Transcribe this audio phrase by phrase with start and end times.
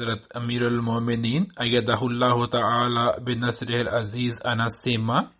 [0.00, 5.30] Hazrat Amir al-Mu'minin ayadahullahu ta'ala binasrih al-aziz anasema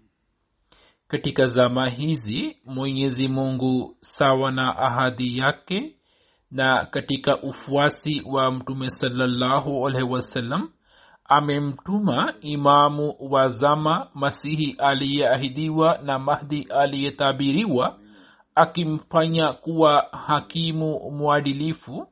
[1.09, 5.97] katika zama hizi mwenyezi mungu sawa na ahadi yake
[6.51, 10.69] na katika ufuasi wa mtume salallahu alaihi wasallam
[11.25, 17.99] amemtuma imamu wa zama masihi aliyeahidiwa na mahdi aliyetabiriwa
[18.55, 22.07] akimfanya kuwa hakimu mwadilifu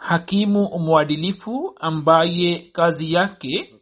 [0.00, 3.74] hakimu mwadilifu ambaye kazi yake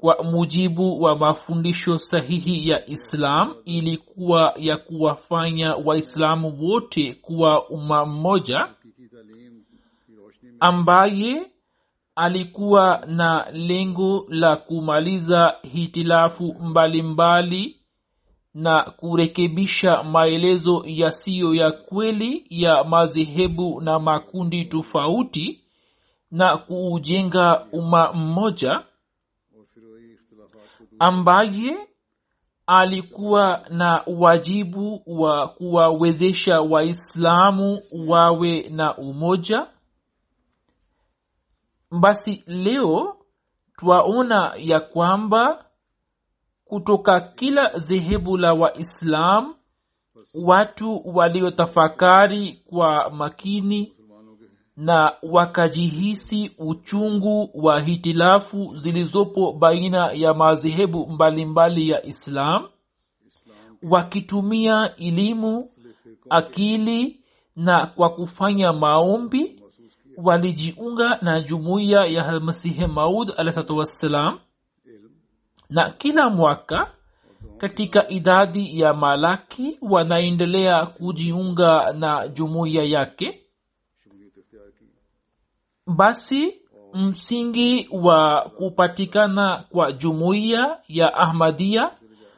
[0.00, 8.68] kwa mujibu wa mafundisho sahihi ya islam ilikuwa ya kuwafanya waislamu wote kuwa umma mmoja
[10.60, 11.46] ambaye
[12.14, 17.81] alikuwa na lengo la kumaliza hitilafu mbalimbali mbali
[18.54, 25.60] na kurekebisha maelezo yasiyo ya kweli ya madhehebu na makundi tofauti
[26.30, 28.84] na kuujenga umma mmoja
[30.98, 31.88] ambaye
[32.66, 39.66] alikuwa na wajibu wa kuwawezesha waislamu wawe na umoja.
[42.00, 43.16] Basi leo
[43.76, 45.64] twaona ya kwamba
[46.72, 49.54] kutoka kila dhehebu la waislam
[50.34, 53.92] watu waliotafakari kwa makini
[54.76, 62.68] na wakajihisi uchungu wa hitilafu zilizopo baina ya madhehebu mbalimbali ya islam
[63.82, 65.70] wakitumia elimu
[66.30, 67.20] akili
[67.56, 69.62] na kwa kufanya maombi
[70.16, 74.38] walijiunga na jumuiya ya almasihi maud alahsatu wassalam
[75.74, 76.90] na kila mwaka
[77.58, 83.38] katika idadi ya malaki wanaendelea kujiunga na jumuiya yake.
[85.86, 86.54] Basi
[86.94, 91.90] msingi wa kupatikana kwa jumuiya ya ahmadia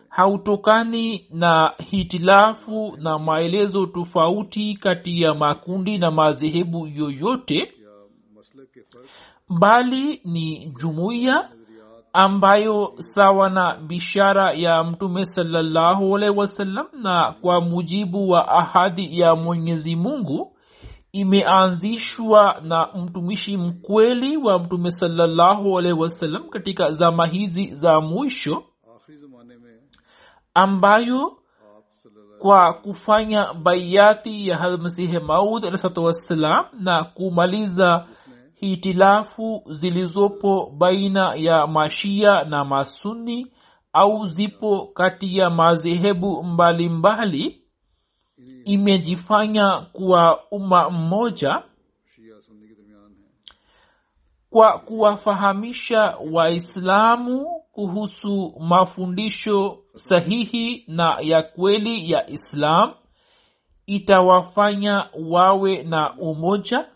[0.09, 7.73] hautokani na hitilafu na maelezo tofauti kati ya makundi na madhehebu yoyote
[9.49, 11.51] bali ni jumuiya
[12.17, 19.35] ambayo sawa na bishara ya mtume salallahu alaihi wasallam na kwa mujibu wa ahadi ya
[19.35, 20.57] mwenyezi mungu
[21.13, 28.63] imeanzishwa na mtumishi mkweli wa mtume salallahu alaihi wasallam katika zama hizi za mwisho
[30.55, 31.33] ambayo
[32.39, 38.07] kwa kufanya baiati ya halmasihi maud alahsatu wassalam na kumaliza
[38.69, 43.53] hitilafu zilizopo baina ya mashia na masuni
[43.93, 47.61] au zipo kati ya madhehebu mbalimbali
[48.65, 51.63] imejifanya kuwa umma mmoja
[54.51, 62.95] kwa kuwafahamisha waislamu kuhusu mafundisho sahihi na ya kweli ya islam
[63.87, 66.89] itawafanya wawe na umoja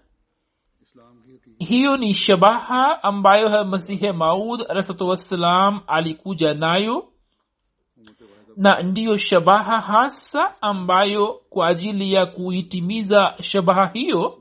[1.58, 7.08] hiyo ni shabaha ambayo masihi maud alahsatuwassalam alikuja nayo.
[8.56, 14.38] Na ndiyo shabaha hasa ambayo kwa ajili ya kuitimiza shabaha hiyo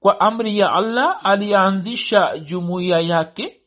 [0.00, 3.60] kwa amri ya allah alianzisha jumuiya yake.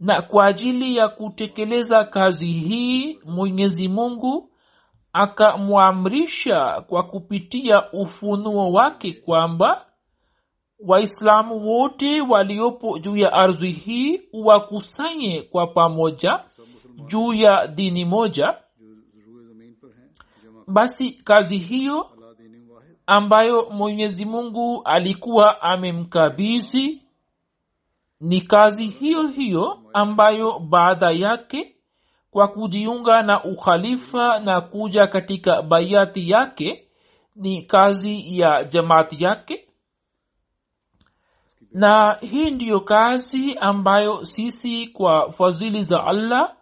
[0.00, 4.50] Na kwa ajili ya kutekeleza kazi hii mwenyezi mungu
[5.12, 9.86] akamwamrisha kwa kupitia ufunuo wake kwamba
[10.80, 16.44] waislamu wote waliopo juu ya ardhi hii wakusanye kwa pamoja
[17.06, 18.54] juu ya dini moja.
[20.66, 22.10] Basi kazi hiyo
[23.06, 27.02] ambayo mwenyezi mungu alikuwa amemkabidhi
[28.20, 31.76] ni kazi hiyo hiyo ambayo baada yake
[32.30, 36.88] kwa kujiunga na ukhalifa na kuja katika bayati yake
[37.36, 39.68] ni kazi ya jamaati yake
[41.72, 46.54] na hii ndiyo kazi ambayo sisi kwa fadhili za allah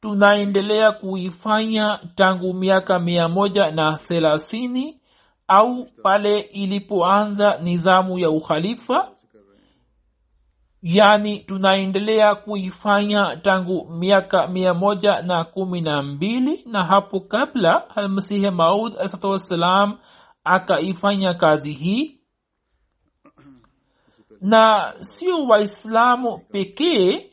[0.00, 5.00] tunaendelea kuifanya tangu miaka mia moja na thelathini
[5.48, 9.10] au pale ilipoanza nizamu ya ukhalifa.
[10.82, 18.50] Yani tunaendelea kuifanya tangu miaka mia moja na kumi na mbili na hapo kabla almasihi
[18.50, 19.98] maud alsatu wassalam
[20.44, 22.20] akaifanya kazi hii
[24.44, 27.30] na sio waislamu pekee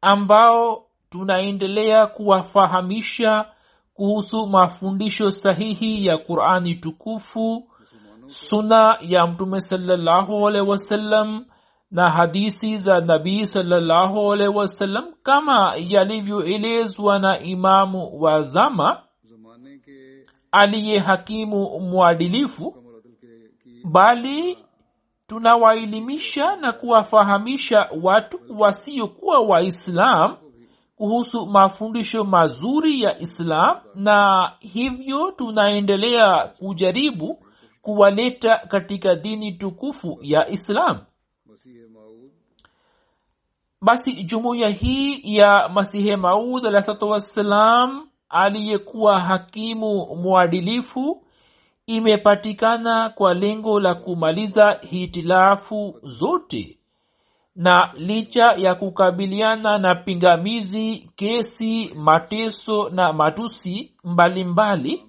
[0.00, 3.44] ambao tunaendelea kuwafahamisha
[3.94, 7.68] kuhusu mafundisho sahihi ya qurani tukufu
[8.26, 11.44] suna ya mtume salllahualhi
[11.90, 14.52] na hadisi za nabii salllahualhi
[15.22, 19.02] kama yalivyoelezwa na imamu wa zama
[20.52, 22.74] aliye hakimu mwadilifu
[23.84, 24.58] bali
[25.30, 30.36] tunawaelimisha na kuwafahamisha watu wasiokuwa waislam
[30.96, 37.44] kuhusu mafundisho mazuri ya islam na hivyo tunaendelea kujaribu
[37.82, 40.98] kuwaleta katika dini tukufu ya islam.
[43.82, 51.22] Basi jumuiya hii ya masihe maud alahsatu wassalam aliyekuwa hakimu mwadilifu
[51.96, 56.78] imepatikana kwa lengo la kumaliza hitilafu zote.
[57.56, 65.06] Na licha ya kukabiliana na pingamizi kesi mateso na matusi mbalimbali mbali,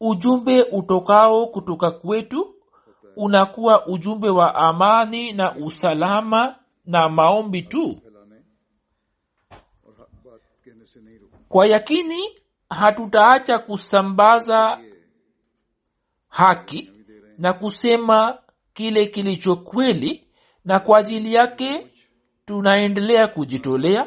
[0.00, 2.54] ujumbe utokao kutoka kwetu
[3.16, 6.54] unakuwa ujumbe wa amani na usalama
[6.86, 8.00] na maombi tu.
[11.48, 12.22] Kwa yakini
[12.70, 14.78] hatutaacha kusambaza
[16.34, 16.90] haki
[17.38, 18.38] na kusema
[18.74, 20.26] kile kilicho kweli
[20.64, 21.86] na kwa ajili yake
[22.44, 24.06] tunaendelea kujitolea.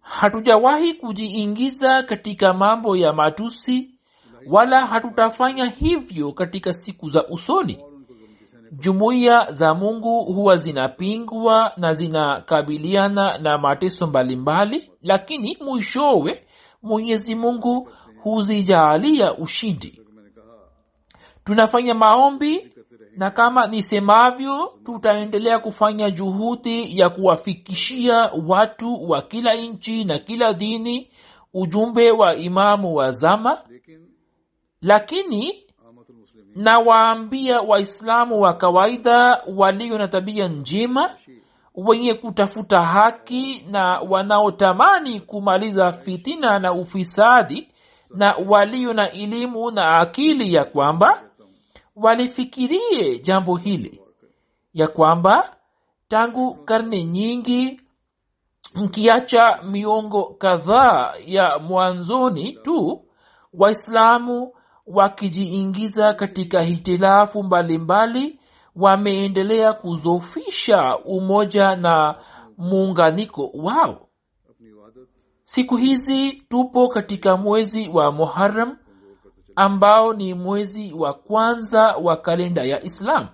[0.00, 3.90] Hatujawahi kujiingiza katika mambo ya matusi
[4.46, 7.78] wala hatutafanya hivyo katika siku za usoni.
[8.72, 16.46] Jumuiya za mungu huwa zinapingwa na zinakabiliana na mateso mbalimbali lakini mwishowe
[16.82, 17.88] mwenyezi mungu
[18.22, 20.03] huzijaalia ushindi
[21.44, 22.70] tunafanya maombi
[23.16, 31.10] na kama nisemavyo tutaendelea kufanya juhudi ya kuwafikishia watu wa kila nchi na kila dini
[31.54, 33.62] ujumbe wa imamu wa zama.
[34.82, 35.62] Lakini
[36.56, 41.16] nawaambia waislamu wa kawaida walio na tabia njema
[41.74, 47.68] wenye kutafuta haki na wanaotamani kumaliza fitina na ufisadi
[48.10, 51.22] na walio na elimu na akili ya kwamba
[51.96, 54.00] walifikirie jambo hili
[54.74, 55.56] ya kwamba
[56.08, 57.80] tangu karne nyingi
[58.74, 63.04] mkiacha miongo kadhaa ya mwanzoni tu
[63.52, 64.52] waislamu
[64.86, 68.40] wakijiingiza katika hitilafu mbalimbali
[68.76, 72.18] wameendelea kuzofisha umoja na
[72.58, 74.08] muunganiko wao.
[75.44, 78.76] Siku hizi tupo katika mwezi wa muharam
[79.56, 83.28] ambao ni mwezi wa kwanza wa kalenda ya islam.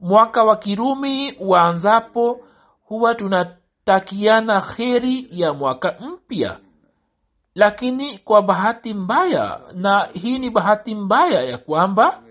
[0.00, 2.40] Mwaka wa kirumi waanzapo
[2.84, 6.58] huwa tunatakiana kheri ya mwaka mpya.
[7.54, 12.22] Lakini kwa bahati mbaya na hii ni bahati mbaya ya kwamba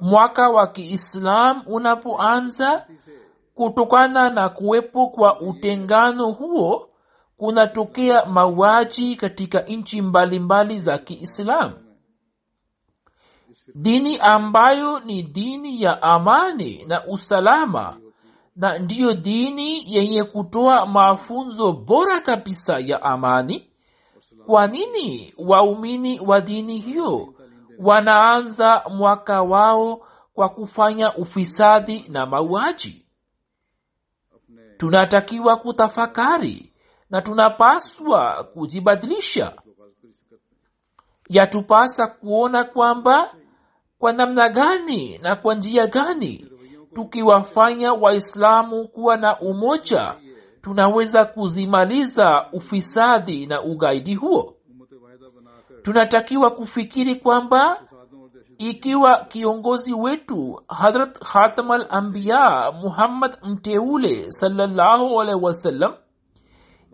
[0.00, 2.86] mwaka wa kiislam unapoanza
[3.54, 6.88] kutokana na kuwepo kwa utengano huo
[7.42, 11.74] kunatokea mauaji katika nchi mbalimbali za kiislamu.
[13.74, 17.96] Dini ambayo ni dini ya amani na usalama
[18.56, 23.70] na ndiyo dini yenye kutoa mafunzo bora kabisa ya amani.
[24.46, 27.34] Kwa nini waumini wa dini hiyo
[27.78, 33.06] wanaanza mwaka wao kwa kufanya ufisadi na mauaji?
[34.76, 36.71] Tunatakiwa kutafakari
[37.12, 39.52] na tunapaswa kujibadilisha.
[41.28, 43.34] Yatupasa kuona kwamba
[43.98, 46.46] kwa namna gani na kwa njia gani
[46.94, 50.14] tukiwafanya waislamu kuwa na umoja
[50.60, 54.54] tunaweza kuzimaliza ufisadi na ugaidi huo.
[55.82, 57.82] Tunatakiwa kufikiri kwamba
[58.58, 65.94] ikiwa kiongozi wetu hazrat khatam al ambiya muhammad mteule sallahualhi wasallam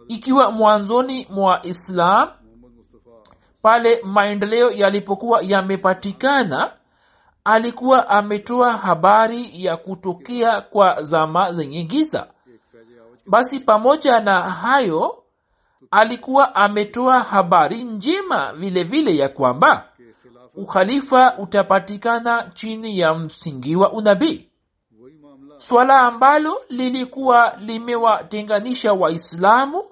[0.09, 2.29] ikiwa mwanzoni mwa islam
[3.62, 6.73] pale maendeleo yalipokuwa yamepatikana
[7.45, 12.27] alikuwa ametoa habari ya kutokea kwa zama zenye giza.
[13.27, 15.23] Basi pamoja na hayo
[15.91, 19.88] alikuwa ametoa habari njema vile vile ya kwamba
[20.55, 24.49] ukhalifa utapatikana chini ya msingi wa unabii.
[25.57, 29.85] Swala ambalo lilikuwa limewatenganisha waislamu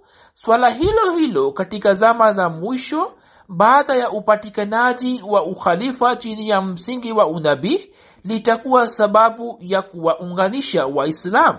[0.46, 3.12] swala hilo hilo katika zama za mwisho
[3.48, 7.90] baada ya upatikanaji wa ukhalifa chini ya msingi wa unabii
[8.24, 11.58] litakuwa sababu ya kuwaunganisha waislamu.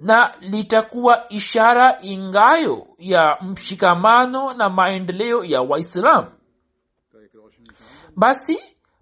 [0.00, 6.26] Na litakuwa ishara ingayo ya mshikamano na maendeleo ya waislamu.
[8.16, 8.58] Basi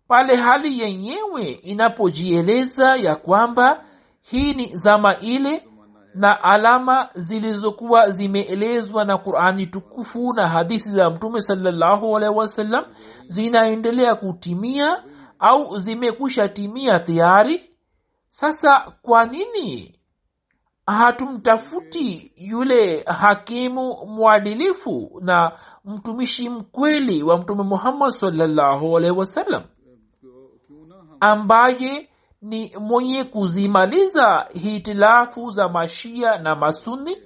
[0.08, 3.84] pale hali yenyewe inapojieleza ya kwamba
[4.20, 5.67] hii ni zama ile
[6.18, 12.84] na alama zilizokuwa zimeelezwa na qurani tukufu na hadithi za mtume salllahu wasallam
[13.28, 15.04] zinaendelea kutimia
[15.38, 17.70] au zimekusha timia tayari.
[18.28, 19.98] Sasa kwa nini
[20.86, 25.52] hatumtafuti yule hakimu mwadilifu na
[25.84, 29.62] mtumishi mkweli wa mtume muhammad salllahu wasallam
[31.20, 32.07] ambaye
[32.42, 37.16] ni mwenye kuzimaliza hitilafu za mashia na masuni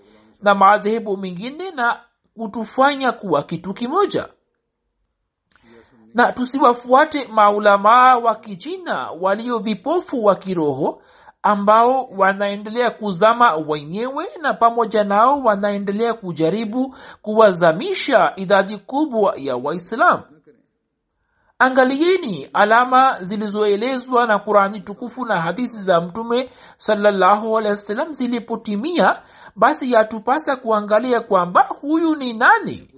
[0.43, 2.01] na madhehebu mengine na
[2.35, 4.29] kutufanya kuwa kitu kimoja.
[6.15, 11.03] Na tusiwafuate maulamaa wa kijina walio vipofu wa kiroho
[11.43, 20.23] ambao wanaendelea kuzama wenyewe na pamoja nao wanaendelea kujaribu kuwazamisha idadi kubwa ya waislamu
[21.63, 29.23] angalieni alama zilizoelezwa na qurani tukufu na hadithi za mtume sawasalam zilipotimia
[29.57, 32.89] basi yatupasa kuangalia kwamba huyu ni nani.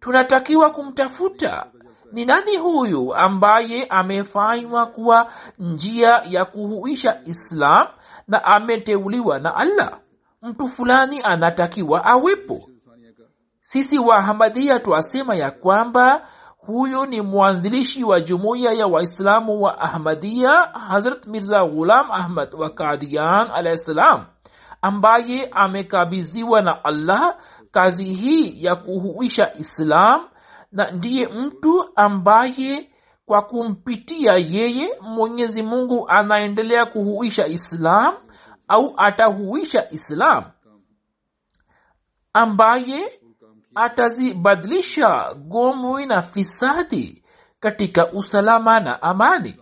[0.00, 1.66] Tunatakiwa kumtafuta.
[2.12, 7.86] Ni nani huyu ambaye amefanywa kuwa njia ya kuhuisha islam
[8.28, 10.00] na ameteuliwa na allah?
[10.42, 12.68] Mtu fulani anatakiwa awepo.
[13.60, 16.28] Sisi wahamadhia twasema ya kwamba
[16.66, 20.50] huyo ni mwanzilishi wa jumuiya ya waislamu wa ahmadia
[20.88, 24.24] hazrat mirza ghulam ahmad wa kadian alahi ssalam
[24.82, 27.36] ambaye amekabiziwa na allah
[27.70, 30.28] kazi hii ya kuhuisha islam
[30.72, 32.90] na ndiye mtu ambaye
[33.26, 38.14] kwa kumpitia yeye mwenyezi mungu anaendelea kuhuisha islam
[38.68, 40.44] au atahuisha islam
[42.32, 43.20] ambaye
[43.76, 47.22] atazibadilisha gomwi na fisadi
[47.60, 49.56] katika usalama na amani.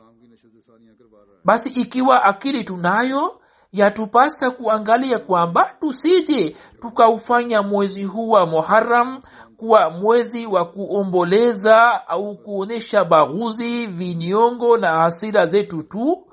[1.44, 3.40] Basi ikiwa akili tunayo
[3.73, 9.21] yatupasa kuangalia kwamba tusije tukaufanya mwezi huu wa muharam
[9.56, 16.26] kuwa mwezi wa kuomboleza au kuonyesha baghuzi vinyongo na hasira zetu tu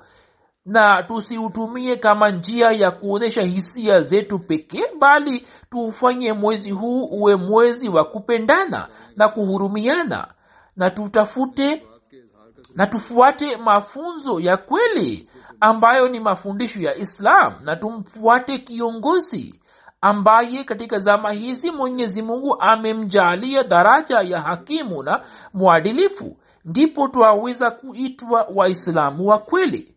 [0.66, 7.88] na tusiutumie kama njia ya kuonyesha hisia zetu pekee bali tuufanye mwezi huu uwe mwezi
[7.88, 10.28] wa kupendana na kuhurumiana.
[10.76, 11.86] Na tutafute
[12.76, 15.28] na tufuate mafunzo ya kweli
[15.60, 17.54] ambayo ni mafundisho ya islam.
[17.64, 19.60] Na tumfuate kiongozi
[20.00, 26.36] ambaye katika zama hizi mwenyezi mungu amemjalia daraja ya hakimu na mwadilifu.
[26.64, 29.94] Ndipo twaweza kuitwa waislamu wa kweli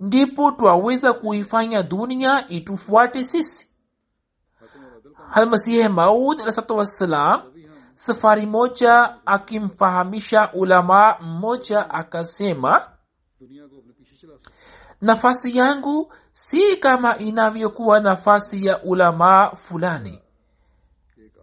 [0.00, 3.70] ndipo twaweza kuifanya dunia itufuate sisi.
[5.30, 7.42] Halmasihi maud alahsatu wassalam
[7.94, 12.88] safari moja akimfahamisha ulama mmoja akasema
[15.00, 20.18] nafasi yangu si kama inavyokuwa nafasi ya ulamaa fulani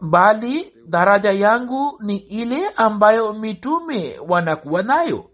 [0.02, 5.30] bali daraja yangu ni ile ambayo mitume wanakuwa nayo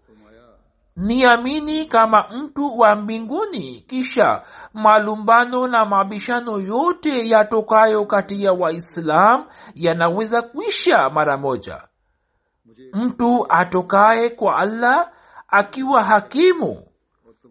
[0.96, 4.42] niamini kama mtu wa mbinguni kisha
[4.74, 11.82] malumbano na mabishano yote yatokayo kati ya waislam yanaweza kuisha mara moja.
[12.92, 15.10] Mtu atokaye kwa allah
[15.48, 16.82] akiwa hakimu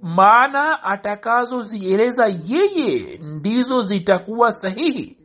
[0.01, 5.17] maana atakazozieleza yeye ndizo zitakuwa sahihi.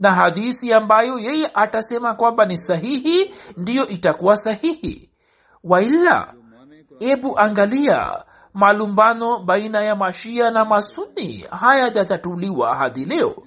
[0.00, 5.10] Na hadisi ambayo yeye atasema kwamba ni sahihi ndiyo itakuwa sahihi.
[5.64, 6.34] Waila
[6.98, 8.24] hebu angalia
[8.54, 11.36] malumbano baina ya mashia na masuni.
[11.50, 13.42] Hayajatatuliwa hadi leo.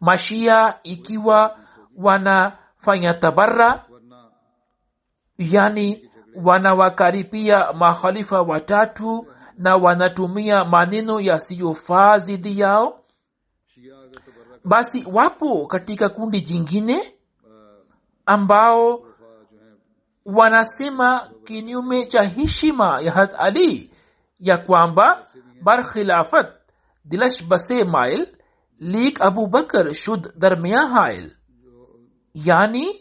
[0.00, 1.58] Mashia ikiwa
[1.96, 3.84] wanafanya tabara
[5.38, 6.10] yani
[6.44, 9.26] wanawakaribia makhalifa watatu
[9.58, 13.00] na wanatumia maneno yasiyofaa dhidi yao.
[14.64, 17.14] Basi wapo katika kundi jingine
[18.26, 19.02] ambao
[20.24, 23.90] wanasema kinyume cha heshima ya hat ali
[24.40, 25.26] ya kwamba
[25.62, 26.46] bar khilafat
[27.04, 28.26] dilash base mail
[28.78, 31.36] lik abu bakar shud darmia hail.
[32.34, 33.00] Yani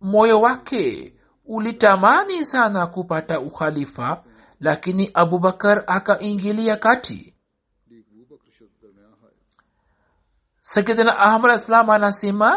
[0.00, 1.14] moyo wake
[1.44, 4.24] ulitamani sana kupata ukhalifa
[4.60, 7.34] lakini abubakar akaingilia kati.
[10.60, 12.56] Sayidina ahmad islam anasema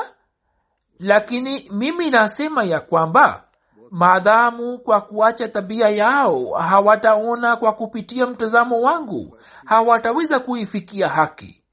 [1.00, 3.48] lakini mimi nasema ya kwamba
[3.94, 11.64] maadamu kwa kuacha tabia yao hawataona kwa kupitia mtazamo wangu hawataweza kuifikia haki.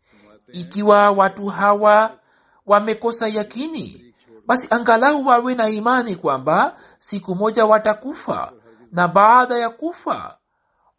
[0.53, 2.19] Ikiwa watu hawa
[2.67, 4.15] wamekosa yakini
[4.47, 8.53] basi angalau wawe na imani kwamba siku moja watakufa
[8.93, 10.37] na baada ya kufa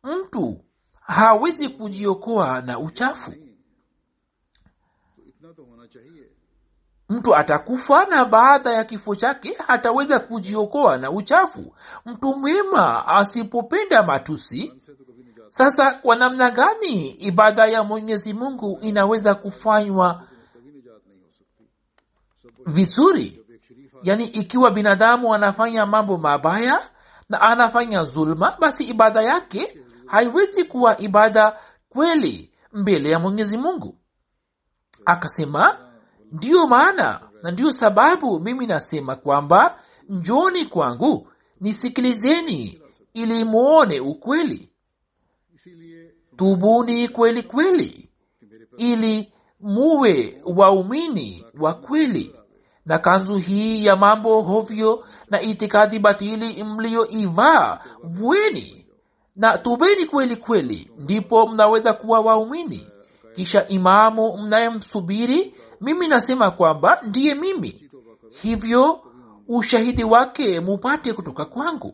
[0.03, 0.57] mtu
[1.01, 3.33] hawezi kujiokoa na uchafu
[7.11, 11.75] mtu atakufa na baada ya kifo chake hataweza kujiokoa na uchafu.
[12.05, 14.73] Mtu mwema asipopenda matusi.
[15.49, 20.23] Sasa kwa namna gani ibada ya mwenyezi mungu inaweza kufanywa
[22.65, 23.45] vizuri?
[24.03, 26.89] Yaani ikiwa binadamu anafanya mambo mabaya
[27.29, 31.57] na anafanya zulma basi ibada yake haiwezi kuwa ibada
[31.89, 33.97] kweli mbele ya mwenyezi mungu.
[35.05, 35.90] Akasema
[36.31, 41.27] ndiyo maana na ndiyo sababu mimi nasema kwamba njoni kwangu
[41.61, 42.81] nisikilizeni
[43.13, 44.69] ili mwone ukweli.
[46.37, 48.09] Tubuni kweli kweli
[48.77, 52.35] ili muwe waumini wa kweli.
[52.85, 58.85] Na kanzu hii ya mambo hovyo na itikadi batili mliyoivaa vueni
[59.35, 62.87] na tubeni kweli kweli ndipo mnaweza kuwa waumini.
[63.35, 67.89] Kisha imamu mnayemsubiri mimi nasema kwamba ndiye mimi.
[68.41, 68.99] Hivyo
[69.47, 71.93] ushahidi wake mupate kutoka kwangu.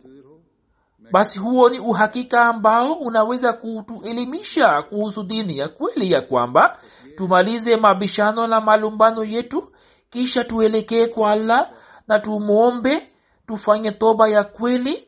[1.12, 6.80] Basi huo ni uhakika ambao unaweza kutuelimisha kuhusu dini ya kweli ya kwamba
[7.16, 9.72] tumalize mabishano na malumbano yetu
[10.10, 11.72] kisha tuelekee kwa allah
[12.08, 13.12] na tumwombe
[13.48, 15.08] tufanye toba ya kweli.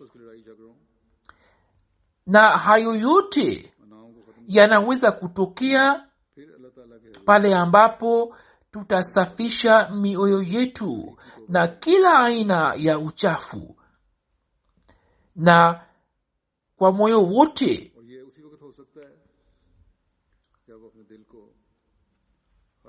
[2.27, 3.73] Na hayo yote
[4.47, 6.03] yanaweza kutokea
[7.25, 8.35] pale ambapo
[8.79, 13.75] tutasafisha mioyo yetu na kila aina ya uchafu.
[15.35, 15.81] Na
[16.77, 17.93] kwa moyo wote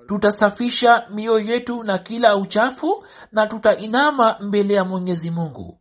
[0.06, 5.78] tutasafisha mioyo yetu na kila uchafu na tutainama mbele ya mwenyezi mungu.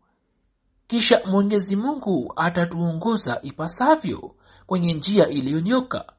[0.88, 6.14] Kisha mwenyezi mungu atatuongoza ipasavyo kwenye njia iliyonyoka.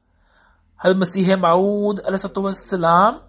[0.75, 3.21] Halmasihe maud alahsatu wassalam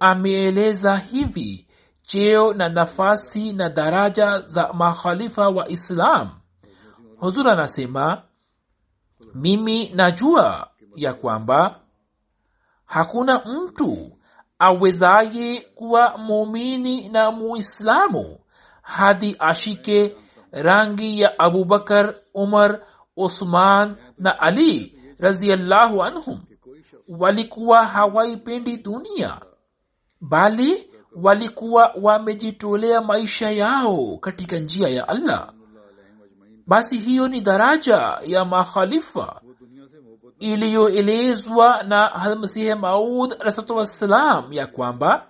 [0.00, 1.66] ameeleza hivi
[2.02, 6.30] cheo na nafasi na daraja za makhalifa wa islam.
[7.18, 8.22] Huzur anasema
[9.34, 11.80] mimi najua ya kwamba
[12.84, 14.18] hakuna mtu
[14.58, 18.38] awezaye kuwa muumini na muislamu
[18.82, 20.16] hadi ashike
[20.52, 22.80] rangi ya abubakar umar
[23.16, 26.40] usman na ali raziallahu anhum.
[27.08, 29.40] Walikuwa hawaipendi dunia
[30.20, 30.90] bali
[31.22, 35.52] walikuwa wamejitolea maisha yao katika njia ya allah.
[36.66, 39.40] Basi hiyo ni daraja ya makhalifa
[40.38, 45.26] iliyoelezwa na hamasihe maud rasatwassalam ya kwamba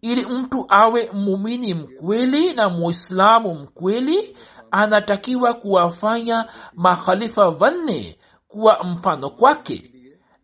[0.00, 4.36] ili mtu awe mumini mkweli na muislamu mkweli
[4.70, 9.90] anatakiwa kuwafanya makhalifa wanne kuwa mfano kwake.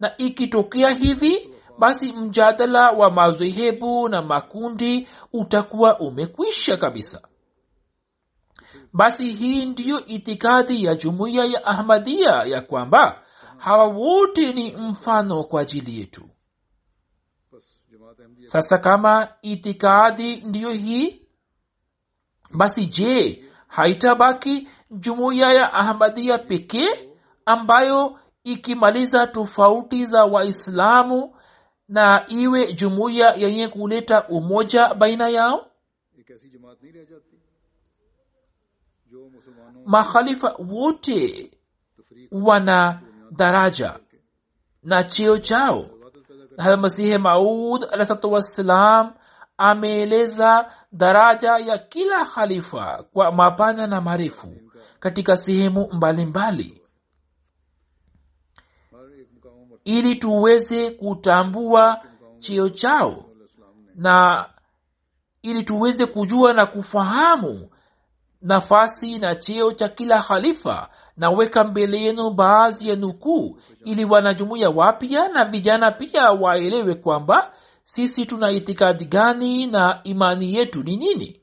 [0.00, 7.28] Na ikitokea hivi basi mjadala wa madhehebu na makundi utakuwa umekwisha kabisa.
[8.92, 13.22] Basi hii ndiyo itikadi ya jumuiya ya ahmadia ya kwamba
[13.58, 16.28] hawa wote ni mfano kwa ajili yetu.
[18.44, 21.22] Sasa kama itikadi ndiyo hii
[22.54, 27.10] basi je haitabaki jumuiya ya ahmadia pekee
[27.46, 31.35] ambayo ikimaliza tofauti za waislamu
[31.88, 35.66] na iwe jumuiya yenye kuleta umoja baina yao?
[39.86, 41.50] Makhalifa wote
[42.32, 44.00] wana daraja
[44.82, 45.86] na cheo chao.
[46.58, 49.14] Halmasihi maud alahsalatu wassalam
[49.58, 54.48] ameeleza daraja ya kila khalifa kwa mapana na marefu
[55.00, 56.64] katika sehemu mbalimbali.
[56.64, 56.85] mbali
[59.86, 62.00] ili tuweze kutambua
[62.38, 63.24] cheo chao
[63.94, 64.46] na
[65.42, 67.70] ili tuweze kujua na kufahamu
[68.42, 70.88] nafasi na cheo cha kila khalifa.
[71.16, 77.52] Naweka mbele yenu baadhi ya nukuu ili wanajumuiya wapya na vijana pia waelewe kwamba
[77.84, 81.40] sisi tuna itikadi gani na imani yetu ni nini.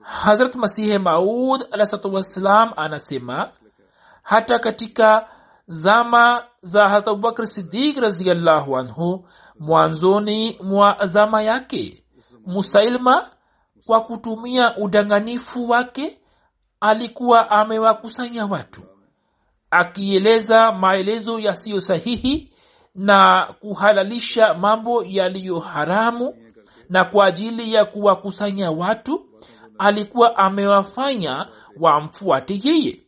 [0.00, 3.50] Hazrat masihe maud alahsatu wassalam anasema
[4.22, 5.28] hata katika
[5.66, 9.28] zama za hata abubakr sidik raziallahu anhu
[9.60, 12.04] mwanzoni mwa zama yake
[12.46, 13.30] musailma
[13.86, 16.20] kwa kutumia udanganifu wake
[16.80, 18.82] alikuwa amewakusanya watu
[19.70, 22.52] akieleza maelezo yasiyo sahihi
[22.94, 26.34] na kuhalalisha mambo yaliyo haramu
[26.88, 29.26] na kwa ajili ya kuwakusanya watu
[29.78, 31.46] alikuwa amewafanya
[31.80, 33.03] wamfuate yeye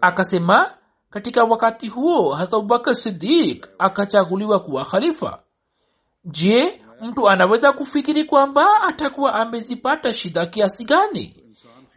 [0.00, 0.74] akasema
[1.10, 5.38] katika wakati huo hasa abubakar sidik akachaguliwa kuwa khalifa.
[6.24, 11.36] Je mtu anaweza kufikiri kwamba atakuwa amezipata shida kiasi gani?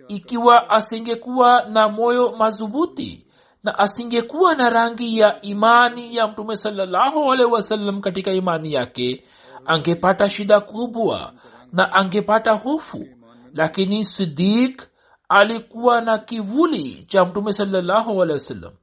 [0.08, 3.28] Ikiwa asingekuwa na moyo madhubuti
[3.64, 9.24] na asingekuwa na rangi ya imani ya mtume sawasalam katika imani yake
[9.66, 11.34] angepata shida kubwa
[11.72, 13.06] na angepata hofu.
[13.54, 14.88] Lakini sidik
[15.34, 18.74] alikuwa na kivuli cha mtume wasallam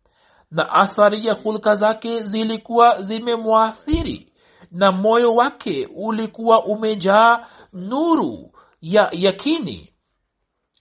[0.51, 4.33] na athari ya hulka zake zilikuwa zimemwathiri
[4.71, 9.93] na moyo wake ulikuwa umejaa nuru ya yakini.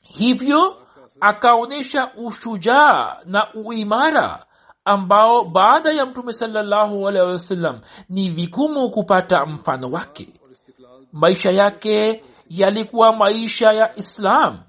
[0.01, 0.77] Hivyo
[1.21, 4.45] akaonyesha ushujaa na uimara
[4.85, 10.33] ambao baada ya mtume wasallam ni vigumu kupata mfano wake.
[11.13, 14.59] Maisha yake yalikuwa maisha ya islam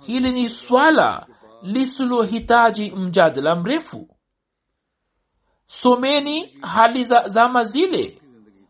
[0.00, 1.26] hili ni swala
[1.62, 4.08] lisilohitaji mjadala mrefu.
[5.66, 8.22] Someni hali za zama zile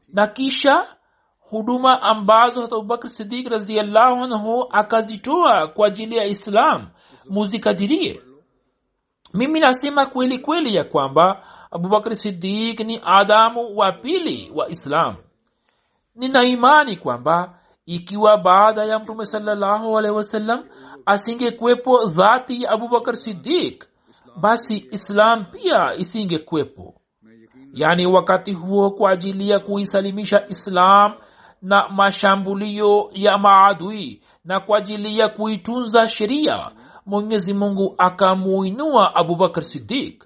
[0.08, 0.96] na kisha
[1.40, 6.88] huduma ambazo hata abubakr sidik raziallahu anhu akazitoa kwa ajili ya islam
[7.28, 8.20] muzikadirie.
[9.34, 15.16] Mimi nasema kweli kweli ya kwamba abubakr sidik ni adamu wa pili wa islam.
[16.14, 17.59] Nina imani kwamba
[17.90, 20.64] ikiwa baada ya mtume salallahu alehi wasallam
[22.16, 23.84] dhati ya abubakar sidik
[24.40, 26.94] basi islam pia isingekuwepo.
[27.72, 31.12] Yaani wakati huo kwa ajili ya kuisalimisha islam
[31.62, 36.70] na mashambulio ya maadui na kwa ajili ya kuitunza sheria
[37.06, 40.24] mwenyezi mungu akamuinua abubakar sidik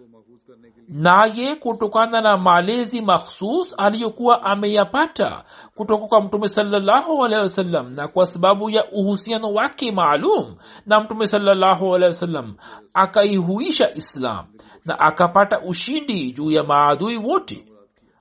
[0.89, 8.27] naye kutokana na malezi makhsus aliyokuwa ameyapata kutoka kwa mtume salllahu alehi wasallam na kwa
[8.27, 10.57] sababu ya uhusiano wake maalum
[10.87, 12.55] na mtume salllahu alehi wasallam
[12.95, 14.47] akaihuisha islam
[14.85, 17.65] na akapata ushindi juu ya maadui wote.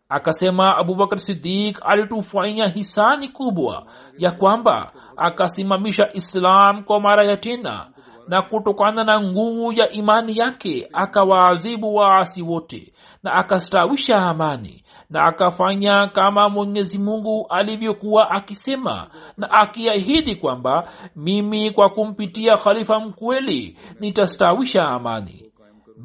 [0.09, 3.85] Akasema abubakar sidik alitufanya hisani kubwa
[4.17, 7.89] ya kwamba akasimamisha islam kwa mara ya tena
[8.27, 14.82] na kutokana na nguvu ya imani yake akawaadhibu waasi wote na akastawisha amani
[15.13, 23.77] na akafanya kama mwenyezi mungu alivyokuwa akisema na akiahidi kwamba mimi kwa kumpitia khalifa mkweli
[23.99, 25.51] nitastawisha amani.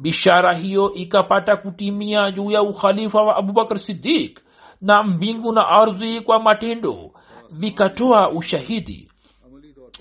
[0.01, 4.39] Bishara hiyo ikapata kutimia juu ya ukhalifa wa abubakar sidik
[4.81, 7.11] na mbingu na ardhi kwa matendo
[7.51, 9.11] vikatoa ushahidi.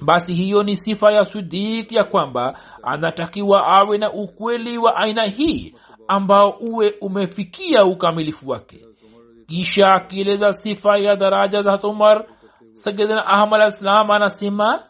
[0.02, 5.74] Basi hiyo ni sifa ya sidik ya kwamba anatakiwa awe na ukweli wa aina hii
[6.08, 8.84] ambao uwe umefikia ukamilifu wake
[9.48, 12.24] kisha akieleza sifa ya daraja za umar
[12.72, 14.82] sayidina ahmad alislam anasema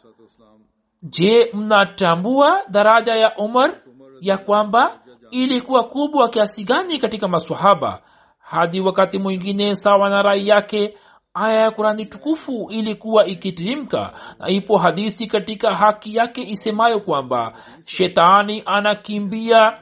[1.03, 3.75] je mnatambua daraja ya umar
[4.21, 8.03] ya kwamba ilikuwa kubwa kiasi gani katika masahaba
[8.39, 10.97] hadi wakati mwingine sawa na rai yake
[11.35, 17.53] aya ya kurani tukufu ilikuwa ikitirimka na ipo hadisi katika haki yake isemayo kwamba
[17.85, 19.79] shetani anakimbia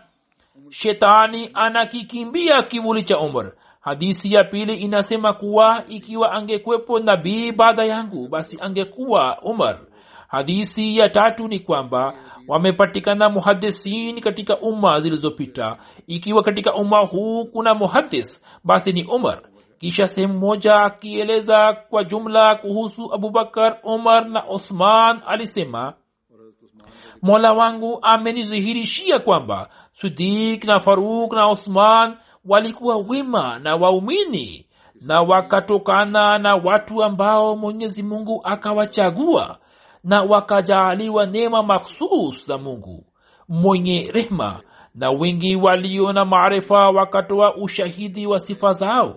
[0.70, 3.52] shetani anakikimbia kivuli cha umar
[3.86, 9.80] hadisi ya pili inasema kuwa ikiwa angekwepo nabii baada yangu basi angekuwa umar.
[10.28, 12.14] Hadisi ya tatu ni kwamba
[12.48, 15.76] wamepatikana muhadisin katika umma zilizopita.
[16.06, 19.42] Ikiwa katika umma huu kuna muhadis basi ni umar.
[19.78, 25.94] Kisha sehemu moja akieleza kwa jumla kuhusu abubakar umar na osman alisema
[27.22, 32.16] mola wangu amenizihirishia kwamba sidik na faruk na osman
[32.48, 34.66] walikuwa wema na waumini
[35.00, 39.58] na wakatokana na watu ambao mwenyezi mungu akawachagua
[40.04, 43.04] na wakajaaliwa neema makhsus za mungu
[43.48, 44.60] mwenye rehma
[44.94, 49.14] na wengi walio na maarifa wakatoa ushahidi wa sifa zao.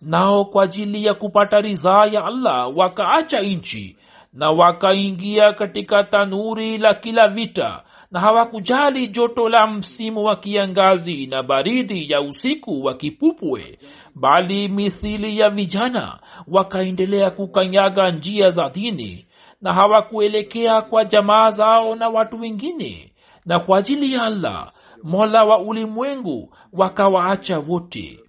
[0.00, 3.96] Nao kwa ajili ya kupata ridhaa ya allah wakaacha nchi
[4.32, 11.42] na wakaingia katika tanuri la kila vita na hawakujali joto la msimu wa kiangazi na
[11.42, 13.78] baridi ya usiku wa kipupwe
[14.14, 19.26] bali mithili ya vijana wakaendelea kukanyaga njia za dini
[19.60, 23.12] na hawakuelekea kwa jamaa zao na watu wengine
[23.46, 24.72] na kwa ajili ya allah
[25.02, 28.20] mola wa ulimwengu wakawaacha wote.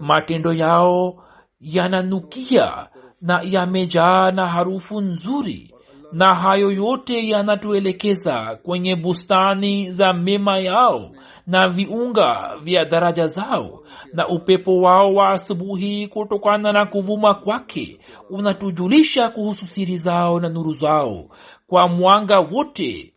[0.00, 1.24] Matendo yao
[1.60, 2.88] yananukia
[3.20, 5.74] na yamejaa na harufu nzuri
[6.12, 11.10] na hayo yote yanatuelekeza kwenye bustani za mema yao
[11.46, 13.82] na viunga vya daraja zao.
[14.12, 17.98] Na upepo wao wa asubuhi kutokana na kuvuma kwake
[18.30, 21.24] unatujulisha kuhusu siri zao na nuru zao.
[21.66, 23.12] Kwa mwanga wote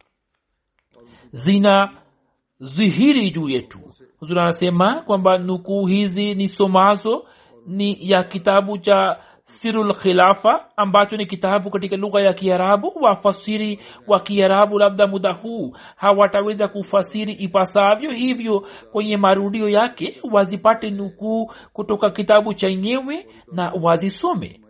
[1.32, 1.90] zina
[2.62, 3.80] dhihiri juu yetu.
[4.20, 7.26] Huzuri anasema kwamba nukuu hizi ni somazo
[7.68, 12.92] ni ya kitabu cha sirul khilafa ambacho ni kitabu katika lugha ya kiarabu.
[13.02, 21.52] Wafasiri wa kiarabu labda muda huu hawataweza kufasiri ipasavyo hivyo kwenye marudio yake wazipate nukuu
[21.74, 24.62] kutoka kitabu chenyewe na wazisome.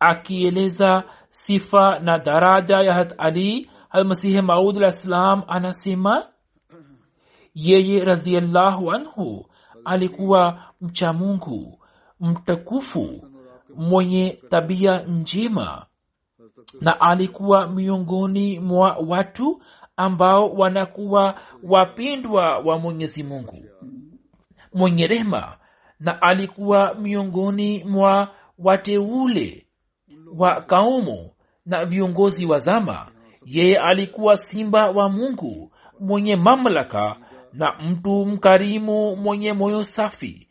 [0.00, 6.26] Akieleza sifa na daraja ya hat ali almasihi maud alah anasema
[7.54, 9.46] yeye raziallahu anhu
[9.84, 11.79] alikuwa mcha mungu
[12.20, 13.08] mtukufu
[13.76, 15.86] mwenye tabia njema
[16.80, 19.62] na alikuwa miongoni mwa watu
[19.96, 23.64] ambao wanakuwa wapendwa wa mwenyezi mungu
[24.74, 25.56] mwenye rehma
[26.00, 29.66] na alikuwa miongoni mwa wateule
[30.36, 31.30] wa kaumu
[31.66, 33.06] na viongozi wa zama.
[33.44, 37.16] Yeye alikuwa simba wa mungu mwenye mamlaka
[37.52, 40.48] na mtu mkarimu mwenye moyo safi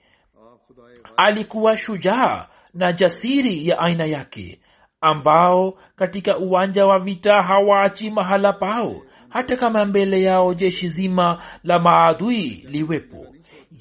[1.19, 4.60] alikuwa shujaa na jasiri ya aina yake
[5.01, 8.95] ambao katika uwanja wa vita hawaachi mahala pao
[9.29, 13.27] hata kama mbele yao jeshi zima la maadui liwepo.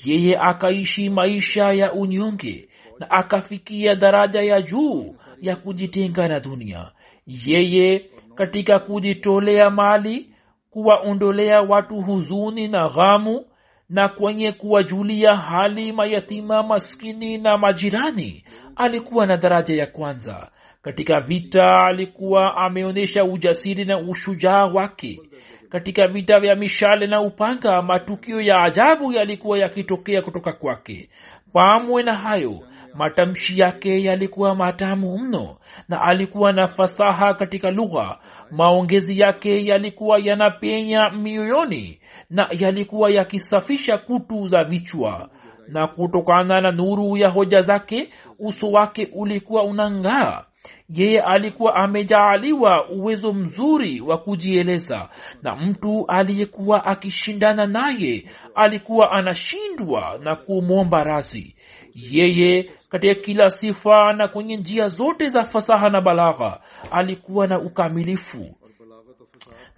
[0.04, 6.90] Yeye akaishi maisha ya unyonge na akafikia daraja ya juu ya kujitenga na dunia.
[7.26, 10.30] Yeye katika kujitolea mali
[10.70, 13.44] kuwaondolea watu huzuni na ghamu
[13.88, 18.44] na kwenye kuwajulia hali mayatima maskini na majirani
[18.76, 20.50] alikuwa na daraja ya kwanza.
[20.82, 25.20] Katika vita alikuwa ameonyesha ujasiri na ushujaa wake.
[25.68, 31.08] Katika vita vya mishale na upanga matukio ya ajabu yalikuwa yakitokea kutoka kwake.
[31.52, 32.60] Pamwe na hayo
[32.94, 35.56] matamshi yake yalikuwa matamu mno
[35.88, 38.18] na alikuwa na fasaha katika lugha.
[38.50, 41.97] Maongezi yake yalikuwa yanapenya mioyoni
[42.30, 45.28] na yalikuwa yakisafisha kutu za vichwa.
[45.68, 50.44] Na kutokana na nuru ya hoja zake uso wake ulikuwa unang'aa.
[50.88, 55.08] Yeye alikuwa amejaaliwa uwezo mzuri wa kujieleza.
[55.42, 61.56] Na mtu aliyekuwa akishindana naye alikuwa anashindwa na kumwomba razi
[61.94, 66.60] yeye katika kila sifa na kwenye njia zote za fasaha na balagha
[66.90, 68.56] alikuwa na ukamilifu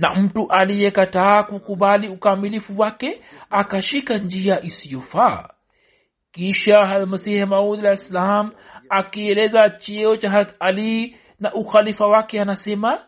[0.01, 5.49] na mtu aliyekataa kukubali ukamilifu wake akashika njia isiyofaa.
[6.33, 8.51] Kisha almasihi maud alah
[8.89, 13.05] akieleza cheo cha hat ali na ukhalifa wake anasema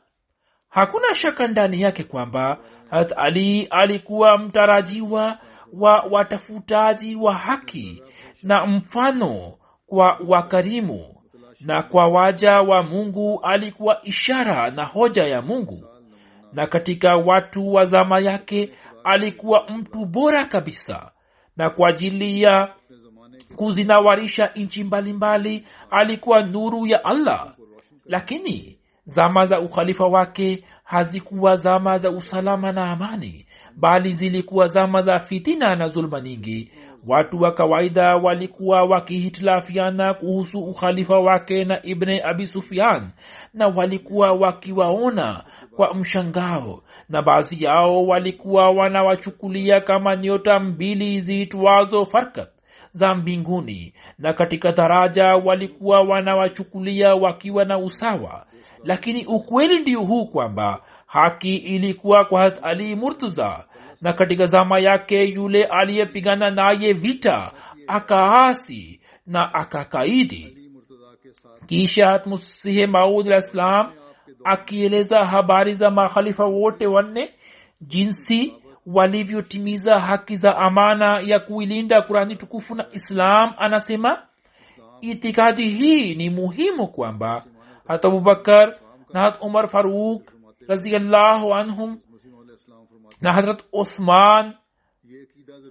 [0.69, 2.59] hakuna shaka ndani yake kwamba
[2.91, 5.39] hat ali alikuwa mtarajiwa
[5.73, 8.03] wa watafutaji wa haki
[8.43, 9.53] na mfano
[9.87, 11.15] kwa wakarimu
[11.61, 15.92] na kwa waja wa mungu alikuwa ishara na hoja ya mungu
[16.53, 18.71] na katika watu wa zama yake
[19.05, 21.11] alikuwa mtu bora kabisa.
[21.57, 22.75] Na kwa ajili ya
[23.57, 27.55] kuzinawarisha nchi mbalimbali alikuwa nuru ya allah.
[28.07, 35.19] Lakini zama za ukhalifa wake hazikuwa zama za usalama na amani bali zilikuwa zama za
[35.19, 36.73] fitina na zuluma nyingi.
[37.07, 43.09] Watu wa kawaida walikuwa wakihitilafiana kuhusu ukhalifa wake na ibne abi sufian
[43.55, 45.45] na walikuwa wakiwaona
[45.77, 46.83] kwa mshangao.
[47.09, 52.49] Na baadhi yao walikuwa wanawachukulia kama nyota mbili ziitwazo farkat
[52.93, 58.47] za mbinguni na katika daraja walikuwa wanawachukulia wakiwa na usawa.
[58.85, 63.65] Lakini ukweli ndio huu kwamba haki ilikuwa kwa hat ali murtuza
[64.01, 67.53] na katika zama yake yule aliyepigana naye vita
[67.87, 70.57] akaasi na akakaidi.
[71.67, 73.93] Kisha hatmusihe maud alah ssalam
[74.45, 77.35] akieleza habari za makhalifa wote wanne
[77.81, 78.55] jinsi
[78.87, 84.23] walivyotimiza haki za amana ya kuilinda kurani tukufu na islam anasema
[85.01, 87.45] itikadi hii ni muhimu kwamba
[87.89, 88.79] hata abubakar
[89.13, 90.33] na hat umar faruk
[90.69, 91.99] raziallahu anhum
[93.21, 94.55] na hadrat uthman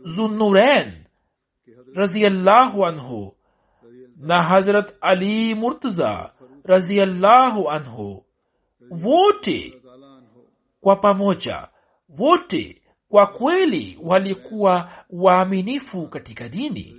[0.03, 0.93] zunuren
[1.95, 3.35] raziallahu anhu
[4.17, 6.31] na hazrat ali murtaza
[6.63, 8.25] raziallahu anhu
[9.03, 9.73] wote
[10.81, 11.67] kwa pamoja
[12.19, 16.97] wote kwa kweli walikuwa waaminifu katika dini.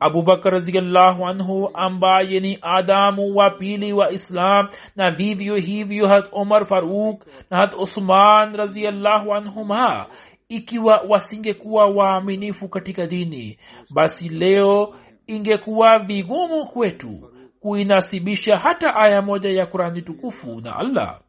[0.00, 6.66] Abubakar raziallahu anhu ambaye ni adamu wa pili wa islam na vivyo hivyo hat umar
[6.66, 10.06] faruk na hat usman raziallahu anhuma
[10.48, 13.58] ikiwa wasingekuwa waaminifu katika dini
[13.90, 14.94] basi leo
[15.26, 21.20] ingekuwa vigumu kwetu kuinasibisha hata aya moja ya kurani tukufu na allah.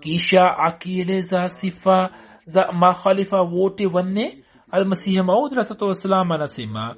[0.00, 2.10] Kisha akieleza sifa
[2.44, 6.96] za makhalifa wote wanne almasihi maud rasatu wassalam anasema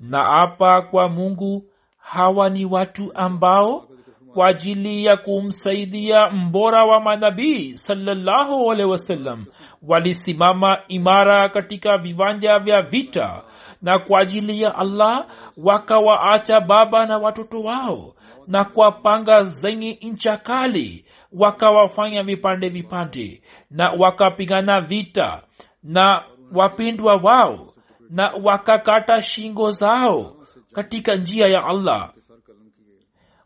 [0.00, 1.64] na apa kwa mungu
[1.98, 3.88] hawa ni watu ambao
[4.34, 9.44] kwa ajili ya kumsaidia mbora wa manabii salallahu alehi wasallam
[9.82, 13.42] walisimama imara katika viwanja vya vita
[13.82, 18.14] na kwa ajili ya allah wakawaacha baba na watoto wao
[18.46, 25.42] na kwa panga zenye ncha kali wakawafanya vipande vipande na wakapigana vita
[25.82, 26.22] na
[26.54, 27.74] wapindwa wao
[28.10, 30.36] na wakakata shingo zao
[30.72, 32.12] katika njia ya allah.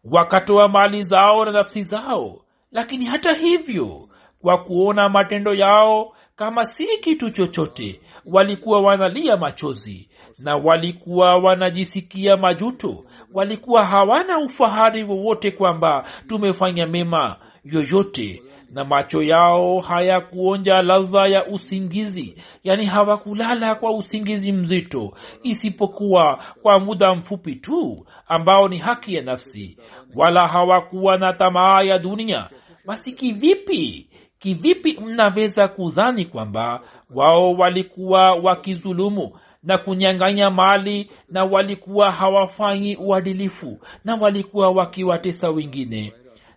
[0.04, 2.40] Wakatoa mali zao na nafsi zao.
[2.72, 4.08] Lakini hata hivyo
[4.42, 10.08] kwa kuona matendo yao kama si kitu chochote walikuwa wanalia machozi
[10.44, 13.04] na walikuwa wanajisikia majuto.
[13.34, 18.42] Walikuwa hawana ufahari wowote kwamba tumefanya mema yoyote.
[18.70, 22.42] Na macho yao hayakuonja ladha ya usingizi.
[22.64, 25.12] Yani hawakulala kwa usingizi mzito.
[25.42, 29.78] Isipokuwa kwa muda mfupi tu ambao ni haki ya nafsi.
[30.14, 32.48] Wala hawakuwa na tamaa ya dunia.
[32.86, 34.08] Basi kivipi?
[34.38, 36.80] Kivipi mnaweza kudhani kwamba
[37.14, 39.32] wao walikuwa wakizulumu
[39.64, 46.12] na kunyang'anya mali na walikuwa hawafanyi uadilifu na walikuwa wakiwatesa wengine.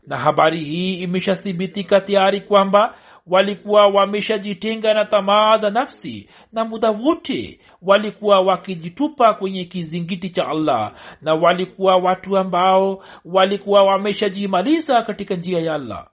[0.08, 2.96] Na habari hii imeshathibitika tayari kwamba
[3.28, 10.94] walikuwa wameshajitenga na tamaa za nafsi na muda wote walikuwa wakijitupa kwenye kizingiti cha allah
[11.22, 16.08] na walikuwa watu ambao walikuwa wameshajimaliza katika njia ya allah.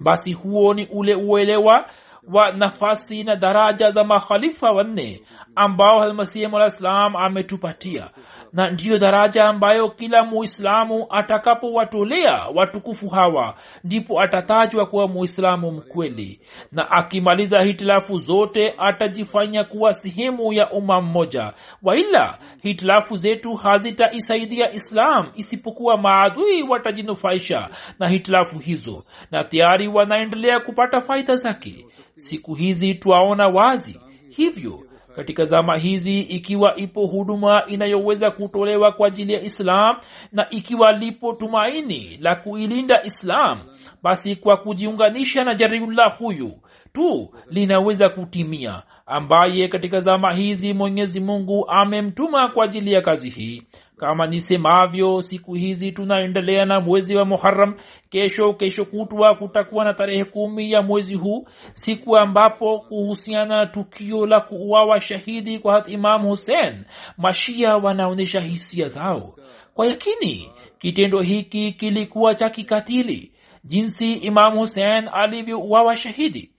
[0.00, 1.86] Basi huo ni ule uelewa
[2.32, 5.22] wa nafasi na daraja za makhalifa wanne
[5.56, 8.10] ambao almasihi mala salam ametupatia
[8.54, 16.40] na ndiyo daraja ambayo kila muislamu atakapowatolea watukufu hawa ndipo atatajwa kuwa muislamu mkweli.
[16.72, 21.52] Na akimaliza hitilafu zote atajifanya kuwa sehemu ya umma mmoja.
[21.82, 29.04] Waila hitilafu zetu hazitaisaidia islam isipokuwa maadui watajinufaisha na hitilafu hizo.
[29.30, 31.86] Na tayari wanaendelea kupata faida zake.
[32.16, 34.00] Siku hizi twaona wazi.
[34.36, 34.80] Hivyo
[35.16, 39.96] katika zama hizi ikiwa ipo huduma inayoweza kutolewa kwa ajili ya islam
[40.32, 43.58] na ikiwa lipo tumaini la kuilinda islam
[44.02, 46.52] basi kwa kujiunganisha na jariullah huyu
[46.92, 53.62] tu linaweza kutimia ambaye katika zama hizi mwenyezi mungu amemtuma kwa ajili ya kazi hii
[54.04, 57.74] kama nisemavyo siku hizi tunaendelea na mwezi wa muharam
[58.10, 64.26] kesho kesho kutwa kutakuwa na tarehe kumi ya mwezi huu siku ambapo kuhusiana na tukio
[64.26, 66.84] la kuuawa shahidi kwa hat imam hussein
[67.18, 69.34] mashia wanaonyesha hisia zao.
[69.74, 73.32] Kwa yakini kitendo hiki kilikuwa cha kikatili
[73.64, 76.50] jinsi imam hussein alivyouawa shahidi.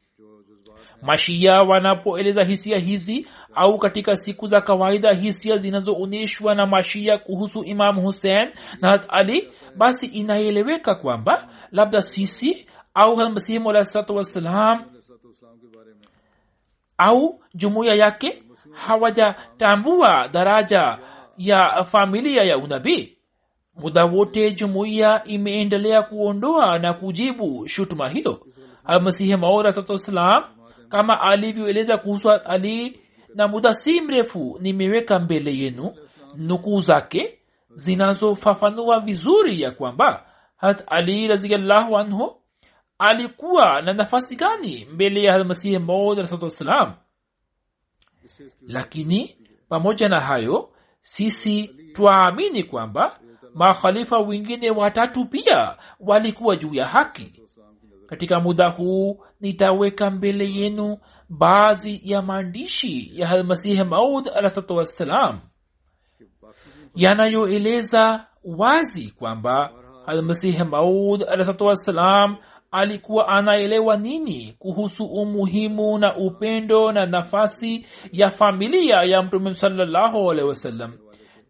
[1.01, 8.01] Mashia wanapoeleza hisia hizi au katika siku za kawaida hisia zinazoonyeshwa na mashia kuhusu imam
[8.01, 8.49] husein
[8.81, 14.83] na hat ali basi inaeleweka kwamba labda sisi au halmasihi mwalahissalatu wassalam
[16.97, 20.97] au jumuiya yake hawajatambua daraja
[21.37, 23.17] ya familia ya unabii.
[23.81, 28.39] Muda wote jumuiya imeendelea kuondoa na kujibu shutuma hiyo.
[28.85, 30.43] Almasihi maora salam
[30.89, 32.99] kama alivyoeleza kuhusu ali
[33.35, 35.95] na muda si mrefu nimeweka mbele yenu
[36.35, 40.25] nukuu zake zinazofafanua vizuri ya kwamba
[40.57, 42.35] hat ali raziallahu anhu
[42.99, 46.19] alikuwa na nafasi gani mbele ya masihi maud
[48.61, 49.35] lakini
[49.69, 50.69] pamoja na hayo
[51.01, 53.19] sisi twaamini kwamba
[53.53, 57.41] makhalifa wengine watatu pia walikuwa juu ya haki.
[58.07, 60.97] Katika muda huu nitaweka mbele yenu
[61.29, 65.39] baadhi ya maandishi ya halmasihi maud alahsalatu wassalam
[66.95, 69.71] yanayoeleza wazi kwamba
[70.05, 72.37] almasihi maud alahsalatu wassalam
[72.71, 80.47] alikuwa anaelewa nini kuhusu umuhimu na upendo na nafasi ya familia ya mtume salallahu alehi
[80.47, 80.93] wasallam.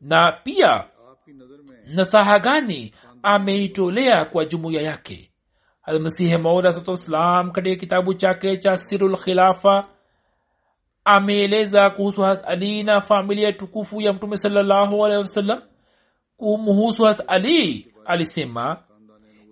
[0.02, 0.84] Na pia
[1.88, 5.32] nasaha gani ameitolea kwa jumuiya yake?
[5.86, 6.66] Almasihi maud
[7.52, 9.88] katika kitabu chake cha sirul khilafa
[11.06, 15.62] ameeleza kuhusu hat ali na familia tukufu ya mtume salallahu alehi wasallam
[16.38, 18.78] kumuhusu hat ali alisema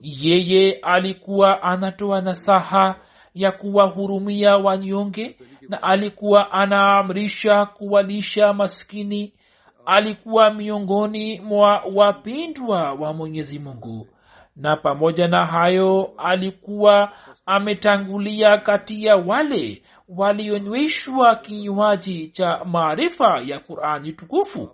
[0.01, 2.95] yeye alikuwa anatoa nasaha
[3.33, 5.37] ya kuwahurumia wanyonge
[5.69, 9.33] na alikuwa anaamrisha kuwalisha maskini.
[9.85, 14.07] Alikuwa miongoni mwa wapindwa wa mwenyezi mungu
[14.55, 17.11] na pamoja na hayo alikuwa
[17.45, 24.69] ametangulia kati ya wale walionyweshwa kinywaji cha maarifa ya qurani tukufu.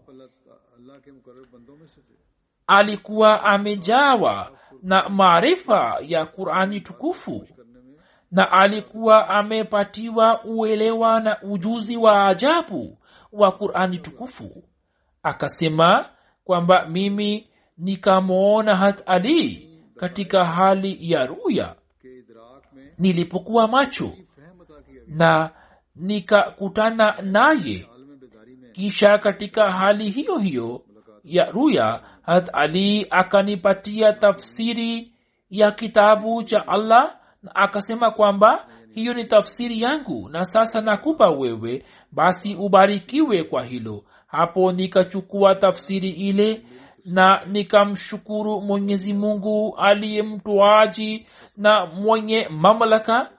[2.68, 4.52] Alikuwa amejawa
[4.84, 7.48] na maarifa ya qurani tukufu.
[8.32, 12.98] Na alikuwa amepatiwa uelewa na ujuzi wa ajabu
[13.32, 14.64] wa qurani tukufu.
[15.24, 16.10] Akasema
[16.44, 19.69] kwamba mimi nikamwona hat ali
[20.00, 21.76] katika hali ya ruya.
[22.97, 24.12] Nilipokuwa macho
[25.08, 25.50] na
[25.95, 27.86] nikakutana naye
[28.74, 30.82] kisha katika hali hiyo hiyo
[31.24, 35.12] ya ruya hat ali akanipatia tafsiri
[35.50, 41.86] ya kitabu cha allah na akasema kwamba hiyo ni tafsiri yangu na sasa nakupa wewe
[42.12, 44.04] basi ubarikiwe kwa hilo.
[44.28, 46.62] Hapo nikachukua tafsiri ile
[47.06, 51.28] na nikamshukuru mwenyezi mungu aliye mtoaji
[51.58, 53.30] na mwenye mamlaka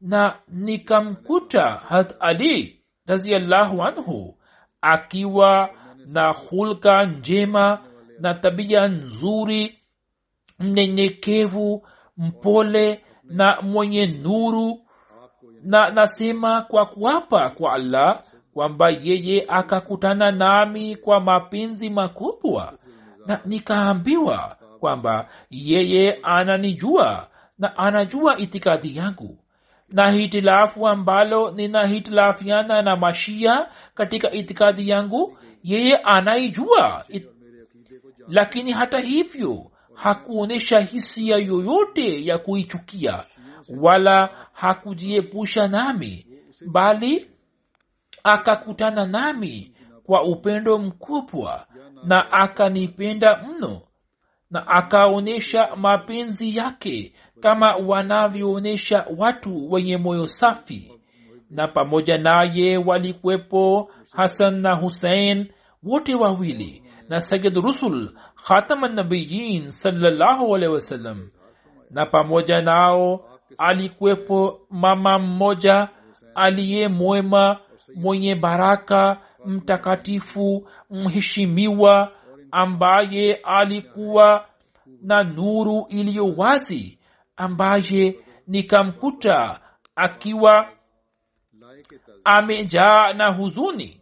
[0.00, 4.38] na nikamkuta hat ali raziallahu anhu
[4.80, 5.70] akiwa
[6.06, 7.78] na hulka njema
[8.20, 9.78] na tabia nzuri
[10.58, 11.86] mnyenyekevu
[12.16, 14.80] mpole na mwenye nuru.
[15.62, 18.22] Na nasema kwa kuapa kwa allah
[18.54, 22.72] kwamba yeye akakutana nami kwa mapenzi makubwa
[23.26, 29.38] na nikaambiwa kwamba yeye ananijua na anajua itikadi yangu.
[29.88, 37.26] Na hitilafu ambalo ninahitilafiana na mashia katika itikadi yangu yeye anaijua It,
[38.28, 43.24] lakini hata hivyo hakuonyesha hisia yoyote ya kuichukia
[43.80, 46.26] wala hakujiepusha nami
[46.66, 47.30] bali
[48.24, 49.72] akakutana nami
[50.06, 51.66] kwa upendo mkubwa
[52.04, 53.80] na akanipenda mno
[54.50, 60.92] na akaonyesha mapenzi yake kama wanavyoonyesha watu wenye moyo safi.
[61.50, 65.46] Na pamoja naye walikuwepo hasan na husein
[65.82, 68.12] wote wawili na sayid rusul
[68.48, 71.28] khatamanabiyin sawasalam
[71.90, 73.24] na pamoja nao
[73.58, 75.88] alikuwepo mama mmoja
[76.34, 77.58] aliye mwema
[77.96, 82.12] mwenye baraka mtakatifu mheshimiwa
[82.50, 84.46] ambaye alikuwa
[85.02, 86.98] na nuru iliyo wazi
[87.36, 89.60] ambaye nikamkuta
[89.96, 90.68] akiwa
[92.24, 94.00] amejaa na huzuni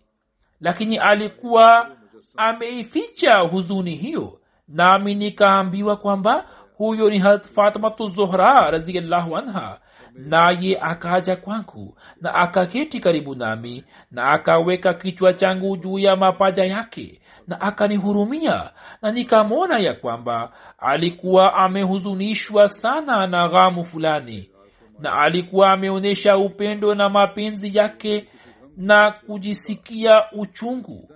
[0.60, 1.90] lakini alikuwa
[2.36, 4.38] ameificha huzuni hiyo.
[4.68, 7.20] Nami nikaambiwa kwamba huyo ni
[7.54, 9.80] fatimatu zuhra raziallahu anha
[10.14, 17.20] naye akaja kwangu na akaketi karibu nami na akaweka kichwa changu juu ya mapaja yake
[17.48, 18.70] na akanihurumia
[19.02, 24.50] na nikamwona ya kwamba alikuwa amehuzunishwa sana na ghamu fulani
[24.98, 28.28] na alikuwa ameonyesha upendo na mapenzi yake
[28.76, 31.08] na kujisikia uchungu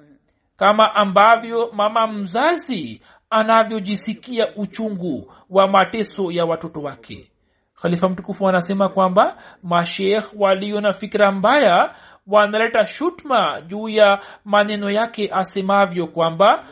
[0.57, 7.31] kama ambavyo mama mzazi anavyojisikia uchungu wa mateso ya watoto wake
[7.87, 11.95] khalifa mtukufu anasema kwamba mashekh walio na fikira mbaya
[12.27, 16.65] wanaleta shutma juu ya maneno yake asemavyo kwamba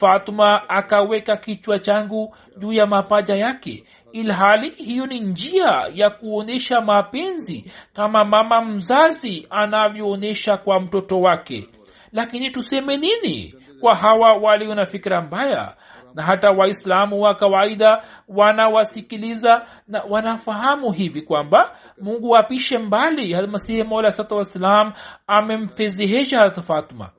[0.00, 7.72] fatuma akaweka kichwa changu juu ya mapaja yake ilhali hiyo ni njia ya kuonyesha mapenzi
[7.94, 11.68] kama mama mzazi anavyoonyesha kwa mtoto wake.
[12.12, 15.76] Lakini tuseme nini kwa hawa walio na fikira mbaya
[16.14, 24.10] na hata waislamu wa kawaida wanawasikiliza na wanafahamu hivi kwamba mungu apishe mbali almasihi mola
[24.10, 24.92] sata wassalam
[25.26, 27.10] amemfezehesha hata fatma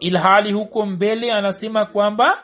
[0.00, 2.38] ilhali huko mbele anasema kwamba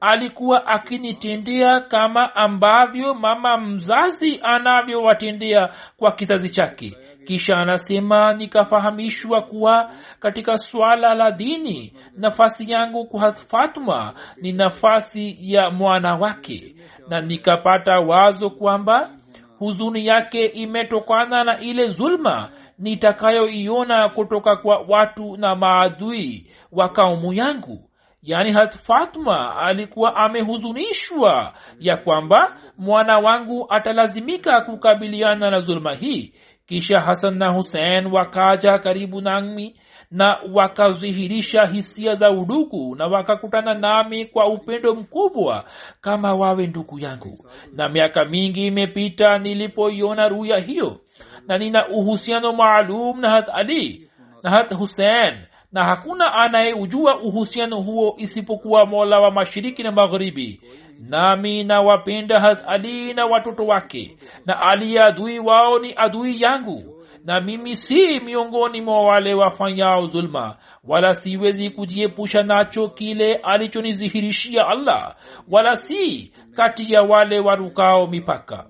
[0.00, 6.96] alikuwa akinitendea kama ambavyo mama mzazi anavyowatendea kwa kizazi chake
[7.28, 15.70] kisha anasema nikafahamishwa kuwa katika swala la dini nafasi yangu kwa fatma ni nafasi ya
[15.70, 16.74] mwana wake.
[17.08, 19.10] Na nikapata wazo kwamba
[19.58, 27.90] huzuni yake imetokana na ile zulma nitakayoiona kutoka kwa watu na maadui wa kaumu yangu.
[28.22, 28.54] Yaani
[28.86, 36.32] fatma alikuwa amehuzunishwa ya kwamba mwana wangu atalazimika kukabiliana na zulma hii
[36.68, 39.76] kisha hasan na husein wakaja karibu nami
[40.10, 45.64] na wakadhihirisha hisia za udugu na wakakutana nami kwa upendo mkubwa
[46.00, 47.46] kama wawe ndugu yangu.
[47.72, 51.00] Na miaka mingi imepita nilipoiona ruya hiyo
[51.46, 54.10] na nina uhusiano maalum na hat ali
[54.42, 55.34] na hat husein
[55.72, 60.60] na hakuna anayeujua uhusiano huo isipokuwa mola wa mashiriki na magharibi.
[60.98, 64.18] Nami nawapenda hat ali na watoto wake.
[64.46, 66.94] Na ali adui wao ni adui yangu.
[67.24, 70.56] Na mimi si miongoni mwa wale wafanyao zulma.
[70.84, 75.16] Wala siwezi kujiepusha nacho kile alichonizihirishia allah.
[75.50, 78.66] Wala si kati ya wale warukao mipaka.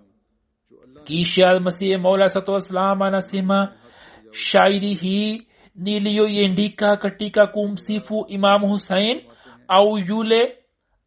[1.04, 3.72] Kisha almasihi maula satu wassalam anasema
[4.32, 5.47] shairi hii
[5.78, 9.22] niliyoiendika katika kumsifu imamu husain
[9.68, 10.56] au yule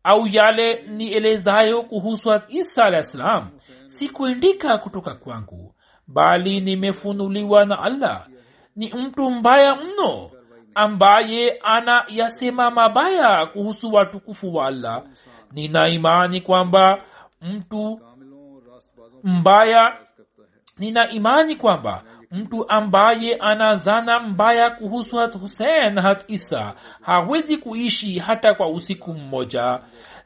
[0.04, 3.50] au yale nielezayo kuhusu isa alah salam
[3.88, 5.76] sikuendika kutoka kwangu
[6.08, 8.28] bali nimefunuliwa na allah
[8.76, 10.32] ni mtu mbaya mno
[10.76, 15.04] ambaye ana yasema mabaya kuhusu watukufu wa allah
[15.52, 17.04] nina imani kwamba
[17.42, 18.00] mtu
[19.24, 19.98] mbaya
[20.78, 28.20] nina imani kwamba mtu ambaye ana zana mbaya kuhusu hat husein hat isa hawezi kuishi
[28.20, 29.80] hata kwa usiku mmoja.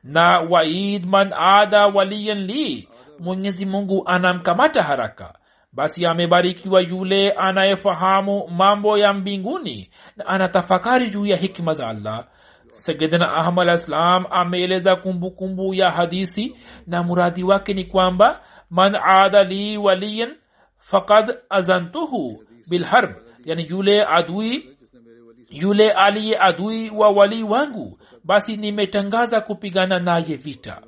[0.03, 2.89] Na waid man ada waliyan li
[3.19, 5.33] mwenyezi mungu anamkamata haraka.
[5.73, 12.25] Basi amebarikiwa yule anayefahamu mambo ya mbinguni na anatafakari juu ya hikma za allah.
[12.71, 16.55] Sayidina ahmad alah salam ameeleza kumbukumbu ya hadisi
[16.87, 20.35] na muradi wake ni kwamba man ada li waliyan
[20.89, 23.11] fakad azantuhu bilharb.
[23.45, 24.77] Yani yule adui
[25.49, 30.81] yule aliye adui wa walii wangu basi nimetangaza kupigana naye vita.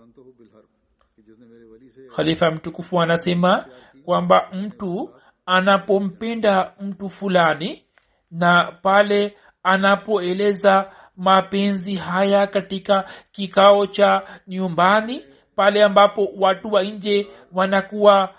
[2.16, 3.66] Khalifa mtukufu anasema
[4.06, 5.10] kwamba mtu
[5.46, 7.84] anapompenda mtu fulani
[8.32, 15.26] na pale anapoeleza mapenzi haya katika kikao cha nyumbani
[15.56, 18.34] pale ambapo watu wa nje wanakuwa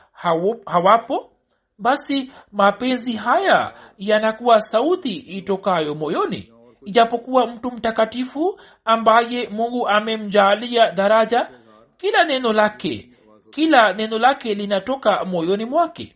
[0.67, 1.31] hawapo
[1.79, 6.53] basi mapenzi haya yanakuwa sauti itokayo moyoni.
[6.85, 11.49] Ijapokuwa mtu mtakatifu ambaye mungu amemjaalia daraja
[11.97, 13.11] kila neno lake
[13.51, 16.15] kila neno lake linatoka moyoni mwake.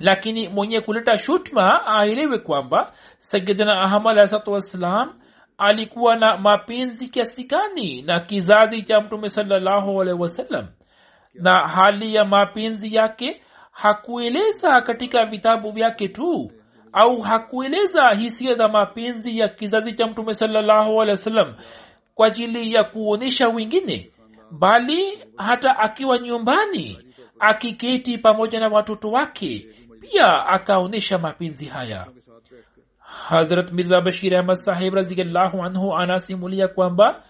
[0.00, 5.14] Lakini mwenye kuleta shutma aelewe kwamba sayidina ahmad alahsatu wassalam
[5.58, 10.66] alikuwa na mapenzi kiasi gani na kizazi cha mtume salallahu alehi wasallam.
[11.34, 13.42] Na hali ya mapenzi yake
[13.74, 16.52] hakueleza katika vitabu vyake tu
[16.92, 21.54] au hakueleza hisia za mapenzi ya kizazi cha mtume sawasalam
[22.14, 24.10] kwa ajili ya kuonyesha wengine
[24.50, 26.98] bali hata akiwa nyumbani
[27.38, 29.66] akiketi pamoja na watoto wake
[30.00, 32.06] pia akaonyesha mapenzi haya.
[32.98, 37.22] Hazrat mirza bashir ahmad sahib raziallahu anhu anasimulia kwamba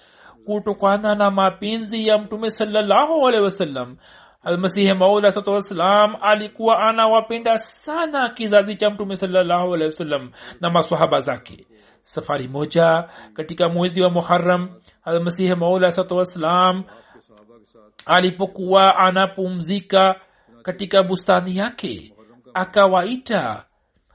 [0.46, 3.96] kutokana na mapenzi ya mtume sallahualhi wasallam
[4.44, 10.30] almasihi maula satu wassalam alikuwa anawapenda sana kizazi cha mtume salllahu alehi wasallam
[10.60, 11.66] na masahaba zake.
[12.02, 14.68] Safari moja katika mwezi wa muharam
[15.04, 16.84] almasihi maula satu wassalam
[18.06, 20.20] alipokuwa anapumzika
[20.62, 22.14] katika bustani yake
[22.54, 23.64] akawaita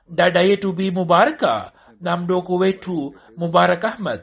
[0.09, 1.71] dada yetu bi mubaraka
[2.01, 4.21] na mdogo wetu mubarak ahmad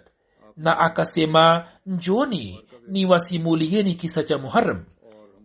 [0.56, 4.84] na akasema njoni ni wasimulieni kisa cha muharam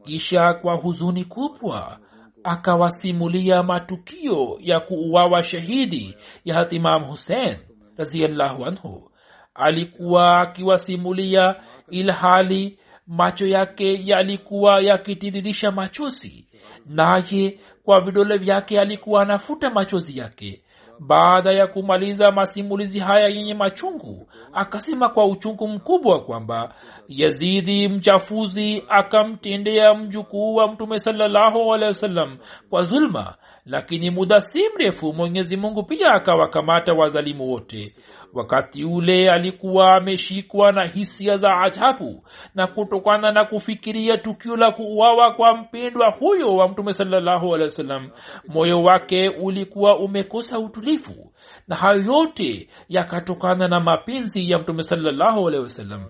[0.06, 2.00] kisha kwa huzuni kubwa
[2.44, 7.56] akawasimulia matukio ya kuuawa shahidi ya hatimam husein
[7.98, 9.12] raziallahu anhu.
[9.56, 11.56] Alikuwa akiwasimulia
[11.90, 16.48] ilhali macho yake yalikuwa yakitiririsha machozi
[16.86, 20.64] naye kwa vidole vyake alikuwa anafuta machozi yake
[21.08, 26.74] baada ya kumaliza masimulizi haya yenye machungu akasema kwa uchungu mkubwa kwamba
[27.08, 32.38] yazidi mchafuzi akamtendea mjukuu wa mtume salallahu alehi wasallam
[32.70, 33.36] kwa zulma
[33.66, 37.94] lakini muda si mrefu mwenyezi mungu pia akawakamata wazalimu wote
[38.34, 42.24] wakati ule alikuwa ameshikwa na hisia za ajabu
[42.56, 48.10] na kutokana na kufikiria tukio la kuuawa kwa mpendwa huyo wa mtume sawasalam
[48.48, 51.34] moyo wake ulikuwa umekosa utulivu
[51.68, 56.06] na hayo yote yakatokana na mapenzi ya mtume sawasalam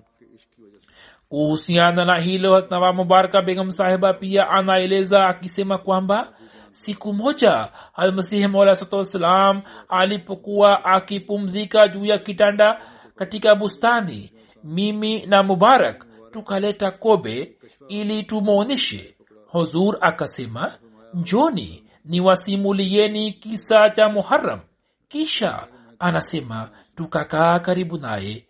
[1.30, 6.34] kuhusiana na hilo nawa mubaraka begam sahiba pia anaeleza akisema kwamba
[6.72, 12.82] siku moja almasihi mola wassalam alipokuwa akipumzika juu ya kitanda
[13.16, 17.56] katika bustani mimi na mubarak tukaleta kobe
[17.88, 19.16] ili tumwonyeshe
[19.48, 20.78] huzur akasema
[21.14, 24.60] njoni niwasimulieni kisa cha muharam
[25.10, 25.68] kisha
[26.00, 28.46] anasema tukakaa karibu naye.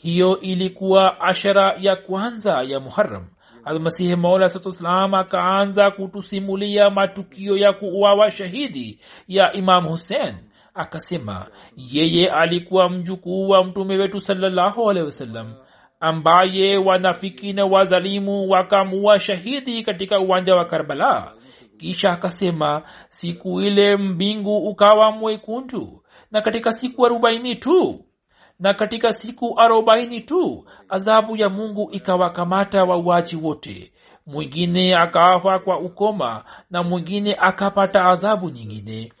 [0.00, 3.26] Hiyo ilikuwa ashara ya kwanza ya muharam
[3.66, 10.34] almasihi maula satuslam akaanza kutusimulia matukio ya kuuawa shahidi ya imam hussein.
[10.74, 11.46] Akasema
[11.76, 15.54] yeye alikuwa mjukuu wa mtume wetu salallahu alehi wasallam
[16.00, 21.32] ambaye wanafiki na wazalimu wakamua shahidi katika uwanja wa karbala.
[21.78, 28.04] Kisha akasema siku ile mbingu ukawa mwekundu na katika siku arobaini tu
[28.60, 33.92] na katika siku arobaini tu adhabu ya mungu ikawakamata wauaji wote.
[34.26, 39.12] Mwingine akafa kwa ukoma na mwingine akapata adhabu nyingine.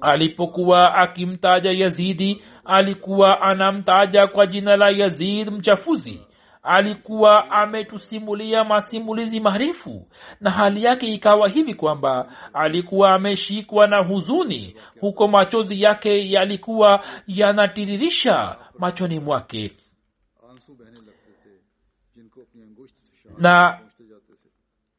[0.00, 6.26] Alipokuwa akimtaja yazidi alikuwa anamtaja kwa jina la yazid mchafuzi
[6.62, 10.08] alikuwa ametusimulia masimulizi marefu.
[10.40, 18.56] Na hali yake ikawa hivi kwamba alikuwa ameshikwa na huzuni huko machozi yake yalikuwa yanatiririsha
[18.78, 19.72] machoni mwake.
[23.38, 23.80] Na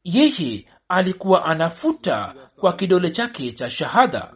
[0.03, 4.33] yeye alikuwa anafuta kwa kidole chake cha shahada.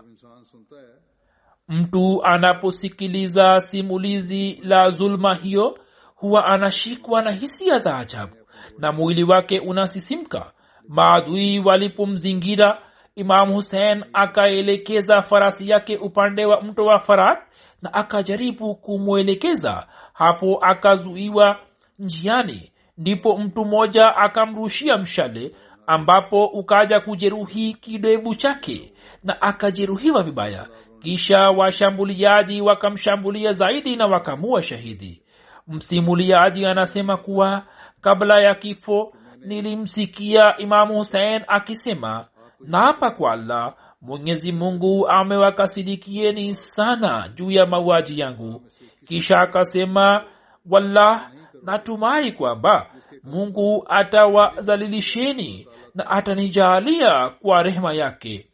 [1.68, 5.78] Mtu anaposikiliza simulizi la zulma hiyo
[6.26, 8.36] huwa anashikwa na hisia za ajabu
[8.80, 10.52] na mwili wake unasisimka.
[10.88, 12.82] Maadui walipomzingira
[13.16, 17.40] imamu husein akaelekeza farasi yake upande wa mto wa farat
[17.82, 19.88] na akajaribu kumwelekeza.
[20.14, 21.60] Hapo akazuiwa
[22.00, 22.72] njiani.
[22.98, 25.52] Ndipo mtu mmoja akamrushia mshale
[25.88, 30.68] ambapo ukaja kujeruhi kidevu chake na akajeruhiwa vibaya.
[31.02, 35.22] Kisha washambuliaji wakamshambulia zaidi na wakamua shahidi
[35.68, 37.64] msimuliaji anasema kuwa
[38.02, 39.14] kabla ya kifo
[39.46, 42.26] nilimsikia imamu husein akisema
[42.60, 48.62] naapa kwa allah mwenyezi mungu amewakasirikieni sana juu ya mauaji yangu.
[49.06, 50.26] Kisha akasema
[50.70, 51.32] wallah
[51.64, 52.90] natumai kwamba
[53.24, 58.50] mungu atawazalilisheni na atanijaalia kwa rehema yake.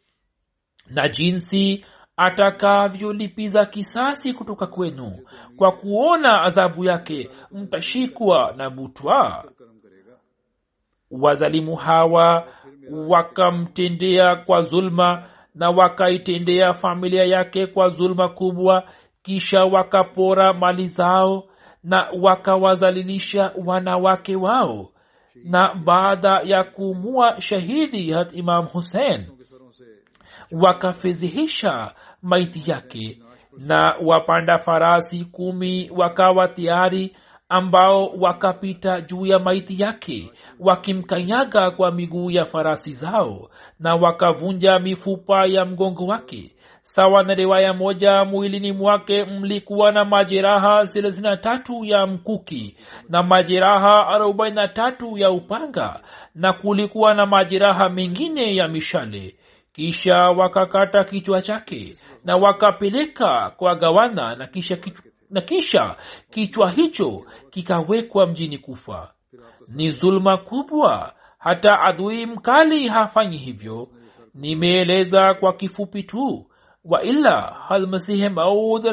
[0.86, 1.84] Na jinsi
[2.24, 5.18] atakavyolipiza kisasi kutoka kwenu.
[5.56, 9.44] Kwa kuona adhabu yake mtashikwa na butwa.
[11.10, 12.46] Wazalimu hawa
[13.08, 18.82] wakamtendea kwa zulma na wakaitendea familia yake kwa zulma kubwa.
[19.22, 21.44] Kisha wakapora mali zao
[21.84, 24.88] na wakawazalilisha wanawake wao.
[25.44, 29.26] Na baada ya kumua shahidi hat imam husein
[30.52, 33.18] wakafizihisha maiti yake.
[33.58, 37.16] Na wapanda farasi kumi wakawa tayari
[37.48, 43.50] ambao wakapita juu ya maiti yake wakimkanyaga kwa miguu ya farasi zao
[43.80, 46.56] na wakavunja mifupa ya mgongo wake.
[46.82, 52.76] Sawa na riwaya moja mwilini mwake mlikuwa na majeraha thelathini na tatu ya mkuki
[53.08, 56.00] na majeraha arobaini na tatu ya upanga
[56.34, 59.36] na kulikuwa na majeraha mengine ya mishale.
[59.72, 65.96] Kisha wakakata kichwa chake na wakapeleka kwa gawana na kisha kichwa, na kisha
[66.30, 69.12] kichwa hicho kikawekwa mjini kufa.
[69.68, 73.88] Ni zuluma kubwa hata adui mkali hafanyi hivyo.
[74.34, 76.46] Nimeeleza kwa kifupi tu
[76.84, 78.86] waila halmasihi maud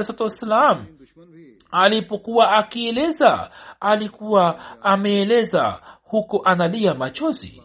[1.71, 7.63] alipokuwa akieleza alikuwa ameeleza huko analia machozi.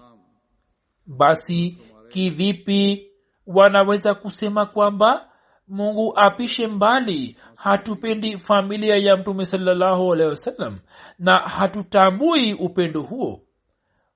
[1.07, 3.11] Basi kivipi
[3.47, 5.29] wanaweza kusema kwamba
[5.69, 10.79] mungu apishe mbali hatupendi familia ya mtume salllahu alehi wasallam
[11.19, 13.41] na hatutambui upendo huo.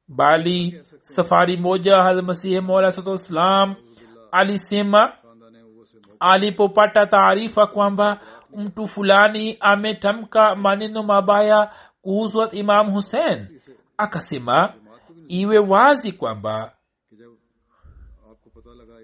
[0.08, 3.74] Bali safari moja halmasihi mola wassalam
[4.32, 5.12] alisema
[6.20, 8.20] alipopata taarifa kwamba
[8.56, 11.70] mtu fulani ametamka maneno mabaya
[12.02, 13.60] kuhusu imam hussein
[13.96, 14.72] akasema
[15.28, 16.72] iwe wazi kwamba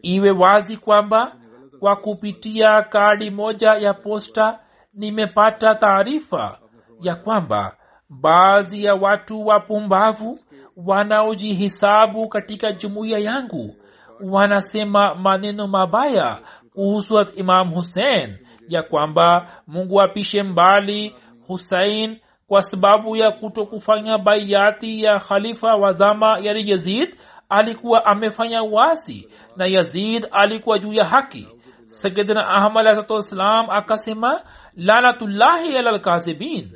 [0.02, 1.36] iwe wazi kwamba
[1.80, 4.58] kwa kupitia kadi moja ya posta
[4.94, 6.58] nimepata taarifa
[7.00, 7.76] ya kwamba
[8.10, 10.38] baadhi ya watu wapumbavu
[10.76, 13.74] wanaojihisabu katika jumuiya yangu
[14.20, 16.38] wanasema maneno mabaya
[16.72, 18.36] kuhusu imam hussein
[18.68, 21.14] ya kwamba mungu apishe mbali
[21.46, 22.18] husein
[22.48, 27.16] kwa sababu ya kuto kufanya baiati ya khalifa wa zama yani yazid
[27.48, 31.48] alikuwa amefanya wasi na yazid alikuwa juu ya haki
[31.94, 34.42] sayidina ahmad alahsalam akasema
[34.76, 36.72] lanatullahi ala lkazibin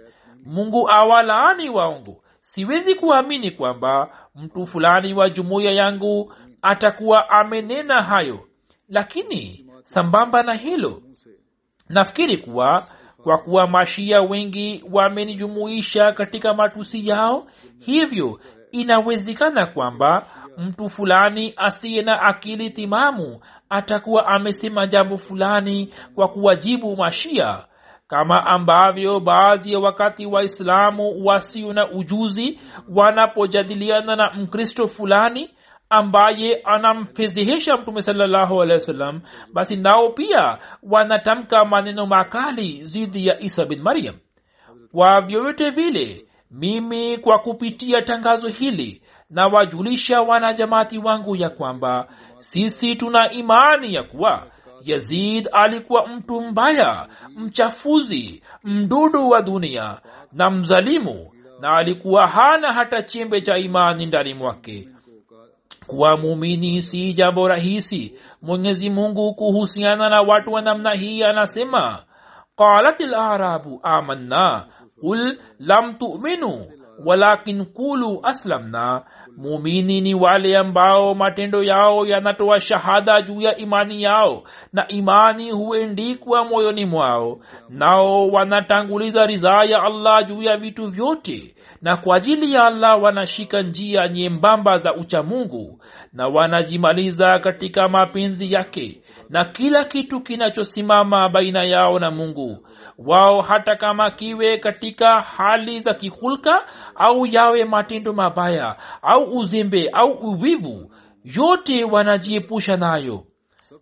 [0.47, 8.41] mungu awalaani waongo siwezi kuamini kwamba mtu fulani wa jumuiya yangu atakuwa amenena hayo
[8.89, 11.03] lakini sambamba na hilo
[11.89, 12.85] nafikiri kuwa
[13.23, 17.47] kwa kuwa mashia wengi wamenijumuisha katika matusi yao
[17.79, 18.41] hivyo
[18.73, 20.27] inawezekana kwamba
[20.59, 23.41] mtu fulani asiye na akili timamu
[23.71, 27.65] atakuwa amesema jambo fulani kwa kuwajibu mashia
[28.09, 32.61] kama ambavyo baadhi ya wakati waislamu wasio na ujuzi
[32.95, 35.51] wanapojadiliana na mkristo fulani
[35.91, 39.21] ambaye anamfedhehesha mtume salllahu alehi wasallam
[39.53, 44.15] basi nao pia wanatamka maneno makali dhidi ya isa bin maryam.
[44.93, 52.09] Kwa vyovyote vile mimi kwa kupitia tangazo hili na wajulisha wanajamati wangu ya kwamba
[52.39, 54.47] sisi tuna imani ya kuwa
[54.83, 59.99] yazid alikuwa mtu mbaya mchafuzi mdudu wa dunia
[60.33, 64.89] na mzalimu na alikuwa hana hata chembe cha imani ndani mwake.
[65.87, 68.15] Kuwa muumini si jambo rahisi.
[68.43, 72.03] Mwenyezi mungu kuhusiana na watu wa namna hii anasema
[72.57, 74.67] qalat larabu amanna
[75.01, 76.67] qul lam tuminu
[77.05, 79.03] walakin kulu aslamna
[79.37, 84.43] mumini ni wale ambao matendo yao yanatoa shahada juu ya imani yao
[84.73, 87.39] na imani huendikwa moyoni mwao
[87.69, 93.63] nao wanatanguliza ridhaa ya allah juu ya vitu vyote na kwa ajili ya allah wanashika
[93.63, 95.81] njia nyembamba za uchamungu
[96.13, 102.67] na wanajimaliza katika mapenzi yake na kila kitu kinachosimama baina yao na mungu
[102.99, 110.11] wao hata kama kiwe katika hali za kihulka au yawe matendo mabaya au uzembe au
[110.13, 110.91] uvivu
[111.25, 113.25] yote wanajiepusha nayo.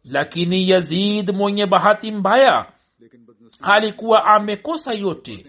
[0.05, 2.67] Lakini yazid mwenye bahati mbaya
[3.62, 5.47] alikuwa amekosa yote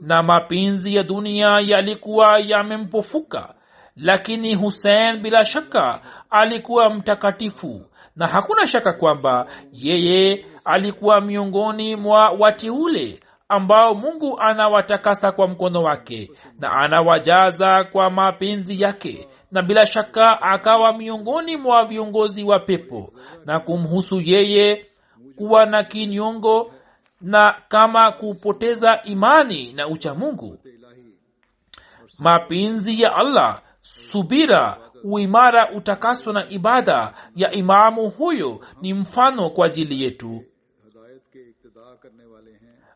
[0.00, 3.54] na mapenzi ya dunia yalikuwa yamempofuka.
[3.96, 6.00] Lakini husein bila shaka
[6.30, 7.86] alikuwa mtakatifu
[8.16, 16.30] na hakuna shaka kwamba yeye alikuwa miongoni mwa wateule ambao mungu anawatakasa kwa mkono wake
[16.60, 19.28] na anawajaza kwa mapenzi yake.
[19.52, 23.12] Na bila shaka akawa miongoni mwa viongozi wa pepo
[23.46, 24.86] na kumhusu yeye
[25.36, 26.72] kuwa na kinyongo
[27.20, 30.58] na kama kupoteza imani na uchamungu
[32.18, 40.02] mapenzi ya allah subira uimara utakaso na ibada ya imamu huyo ni mfano kwa ajili
[40.02, 40.42] yetu.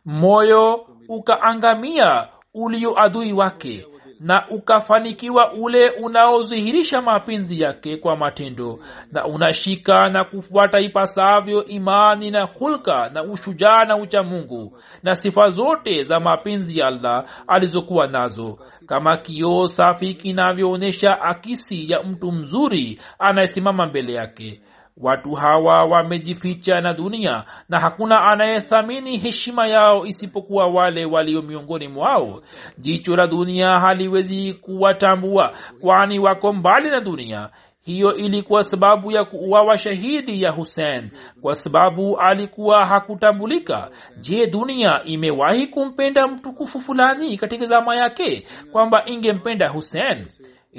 [0.05, 3.87] Moyo ukaangamia ulio adui wake
[4.21, 8.79] na ukafanikiwa ule unaodhihirisha mapenzi yake kwa matendo.
[9.13, 16.03] Na unashika na kufuata ipasavyo imani na hulka na ushujaa na uchamungu na sifa zote
[16.03, 18.59] za mapenzi ya allah alizokuwa nazo.
[18.87, 24.61] Kama kioo safi kinavyoonyesha akisi ya mtu mzuri anayesimama mbele yake
[25.01, 32.43] watu hawa wamejificha na dunia na hakuna anayethamini heshima yao isipokuwa wale walio miongoni mwao.
[32.79, 37.49] Jicho la dunia haliwezi kuwatambua kwani wako mbali na dunia.
[37.83, 41.11] Hiyo ilikuwa sababu ya kuuawa shahidi ya husein
[41.43, 43.91] kwa sababu alikuwa hakutambulika.
[44.21, 50.27] Je dunia imewahi kumpenda mtukufu fulani katika zama yake kwamba ingempenda husein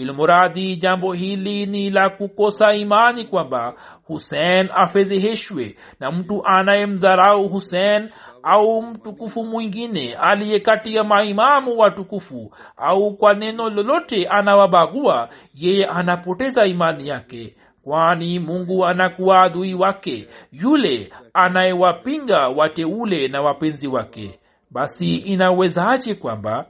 [0.02, 3.74] ilmuradhi jambo hili ni la kukosa imani kwamba
[4.08, 8.10] husen afedheheshwe na mtu anayemdharau husen
[8.44, 16.66] au mtukufu mwingine aliye kati ya maimamu watukufu au kwa neno lolote anawabagua yeye anapoteza
[16.66, 17.56] imani yake.
[17.84, 24.40] Kwani mungu anakuwa adui wake yule anayewapinga wateule na wapenzi wake.
[24.72, 26.66] Basi inawezaje kwamba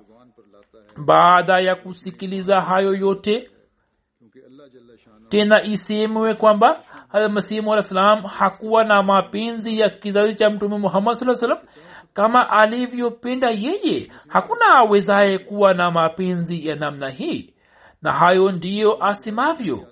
[1.05, 3.49] baada ya kusikiliza hayo yote
[5.29, 6.83] tena isemwe kwamba
[7.29, 11.57] masimu alah hakuwa na mapenzi ya kizazi cha mtume muhammad saa salam
[12.13, 17.53] kama alivyopenda yeye hakuna awezaye kuwa na mapenzi ya namna hii.
[18.01, 19.87] Na hayo ndiyo asemavyo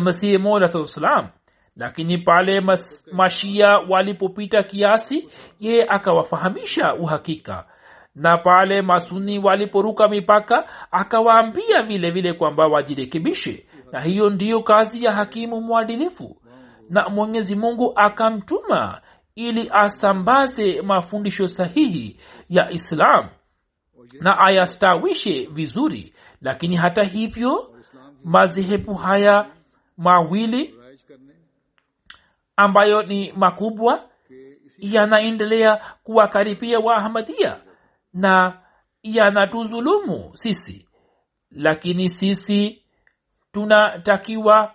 [0.00, 0.68] masihi mola
[1.76, 5.28] lakini pale mas, mashia walipopita kiasi
[5.60, 7.64] yeye akawafahamisha uhakika
[8.16, 13.66] na pale masuni waliporuka mipaka akawaambia vile vile kwamba wajirekebishe.
[13.92, 16.36] Na hiyo ndiyo kazi ya hakimu mwadilifu.
[16.90, 19.00] Na mwenyezi mungu akamtuma
[19.34, 23.28] ili asambaze mafundisho sahihi ya islam
[24.20, 26.14] na ayastawishe vizuri.
[26.40, 27.70] Lakini hata hivyo
[28.24, 29.46] madhehebu haya
[29.96, 30.74] mawili
[32.56, 34.08] ambayo ni makubwa
[34.78, 37.56] yanaendelea kuwakaribia waahmadia
[38.16, 38.58] na
[39.02, 40.88] yanatuzulumu sisi.
[41.50, 42.82] Lakini sisi
[43.52, 44.72] tunatakiwa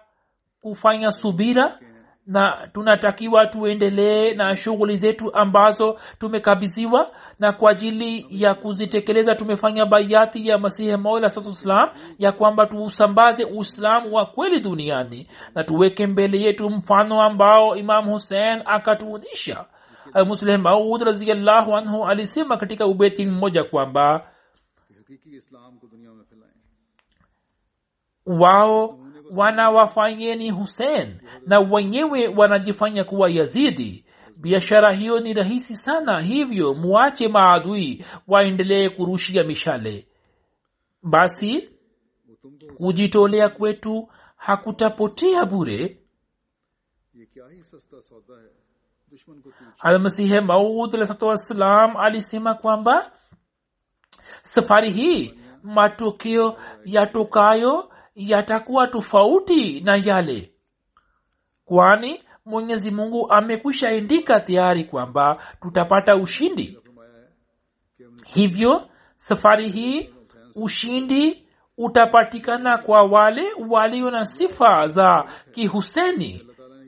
[0.61, 1.79] kufanya subira
[2.25, 10.47] na tunatakiwa tuendelee na shughuli zetu ambazo tumekabidhiwa na kwa ajili ya kuzitekeleza tumefanya bayati
[10.47, 11.89] ya masihi satuslam
[12.19, 18.61] ya kwamba tuusambaze uislamu wa kweli duniani na tuweke mbele yetu mfano ambao imam husein
[18.65, 19.65] akatuudhisha
[20.25, 24.31] musleh maud raziallahu anhu alisema katika ubeti mmoja kwamba
[28.25, 28.99] wao
[29.35, 34.05] wanawafanyeni husein na wenyewe wanajifanya kuwa yazidi.
[34.37, 40.07] Biashara hiyo ni rahisi sana hivyo muache maadui waendelee kurushia mishale.
[41.03, 41.69] Basi
[42.77, 45.97] kujitolea kwetu hakutapotea bure
[49.79, 51.31] almasihe maud alahsatu
[51.99, 53.11] alisema kwamba
[54.41, 60.51] safari hii matukio yatokayo yatakuwa tofauti na yale
[61.65, 66.79] kwani mwenyezi mungu amekwisha indika tayari kwamba tutapata ushindi
[68.25, 70.13] hivyo safari hii
[70.55, 71.47] ushindi
[71.77, 76.47] utapatikana kwa wale walio na sifa za kihuseni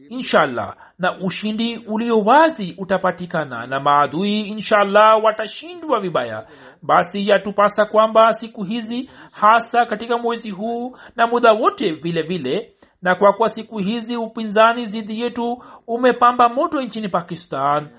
[0.10, 0.76] inshallah.
[0.99, 6.47] Na ushindi ulio wazi utapatikana na maadui inshallah watashindwa vibaya.
[6.82, 13.16] Basi yatupasa kwamba siku hizi hasa katika mwezi huu na muda wote vile vile na
[13.16, 17.89] kwa kuwa siku hizi upinzani dhidi yetu umepamba moto nchini pakistan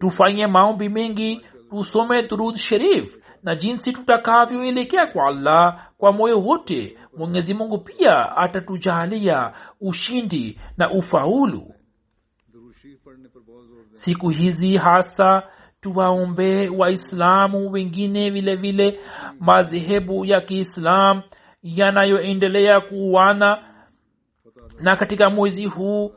[0.00, 7.54] tufanye maombi mengi tusome durud sherif na jinsi tutakavyoelekea kwa allah kwa moyo wote mwenyezi
[7.54, 11.74] mungu pia atatujalia ushindi na ufaulu.
[13.92, 15.42] Siku hizi hasa
[15.80, 19.00] tuwaombee waislamu wengine vile vile
[19.40, 21.22] madhehebu ya kiislam
[21.62, 23.62] yanayoendelea kuuana.
[24.80, 26.12] Na katika mwezi huu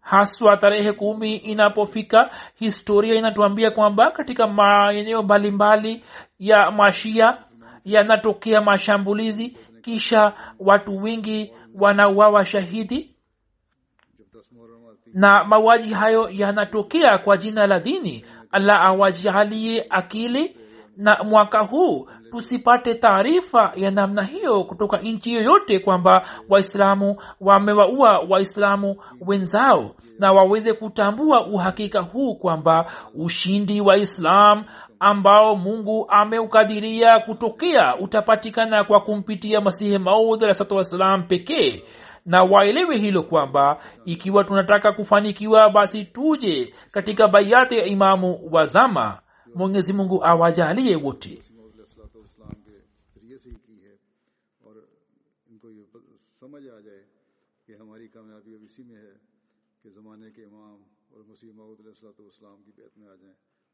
[0.00, 6.04] haswa tarehe kumi inapofika historia inatuambia kwamba katika maeneo mbalimbali
[6.38, 7.38] ya mashia
[7.84, 13.14] yanatokea mashambulizi kisha watu wengi wanauawa shahidi.
[15.14, 18.24] Na mauaji hayo yanatokea kwa jina la dini.
[18.50, 20.56] Allah awajalie akili
[20.98, 28.96] na mwaka huu tusipate taarifa ya namna hiyo kutoka nchi yoyote kwamba waislamu wamewaua waislamu
[29.26, 34.64] wenzao na waweze kutambua uhakika huu kwamba ushindi wa islam
[35.00, 41.82] ambao mungu ameukadiria kutokea utapatikana kwa kumpitia masihi maud alahsatu wassalam pekee.
[42.26, 49.18] Na waelewe hilo kwamba ikiwa tunataka kufanikiwa basi tuje katika bayati ya imamu wa zama.
[49.54, 51.42] Mwenyezi mungu awajalie wote.
[59.98, 60.78] زمانے کے امام
[61.12, 63.47] اور مسیح محمود علیہ السلام کی بیت میں آ جائیں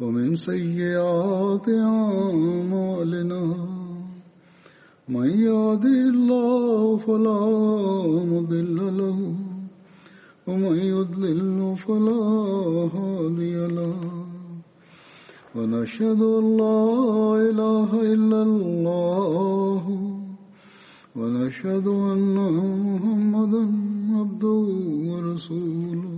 [0.00, 3.42] ومن سيئات أعمالنا
[5.08, 7.42] من يهده الله فلا
[8.32, 9.18] مضل له
[10.46, 12.22] ومن يضلل فلا
[12.96, 13.98] هادي له
[15.56, 16.80] ونشهد أن لا
[17.50, 19.84] إله إلا الله
[21.16, 22.36] ونشهد أن
[22.86, 23.64] محمدا
[24.18, 24.64] عبده
[25.10, 26.17] ورسوله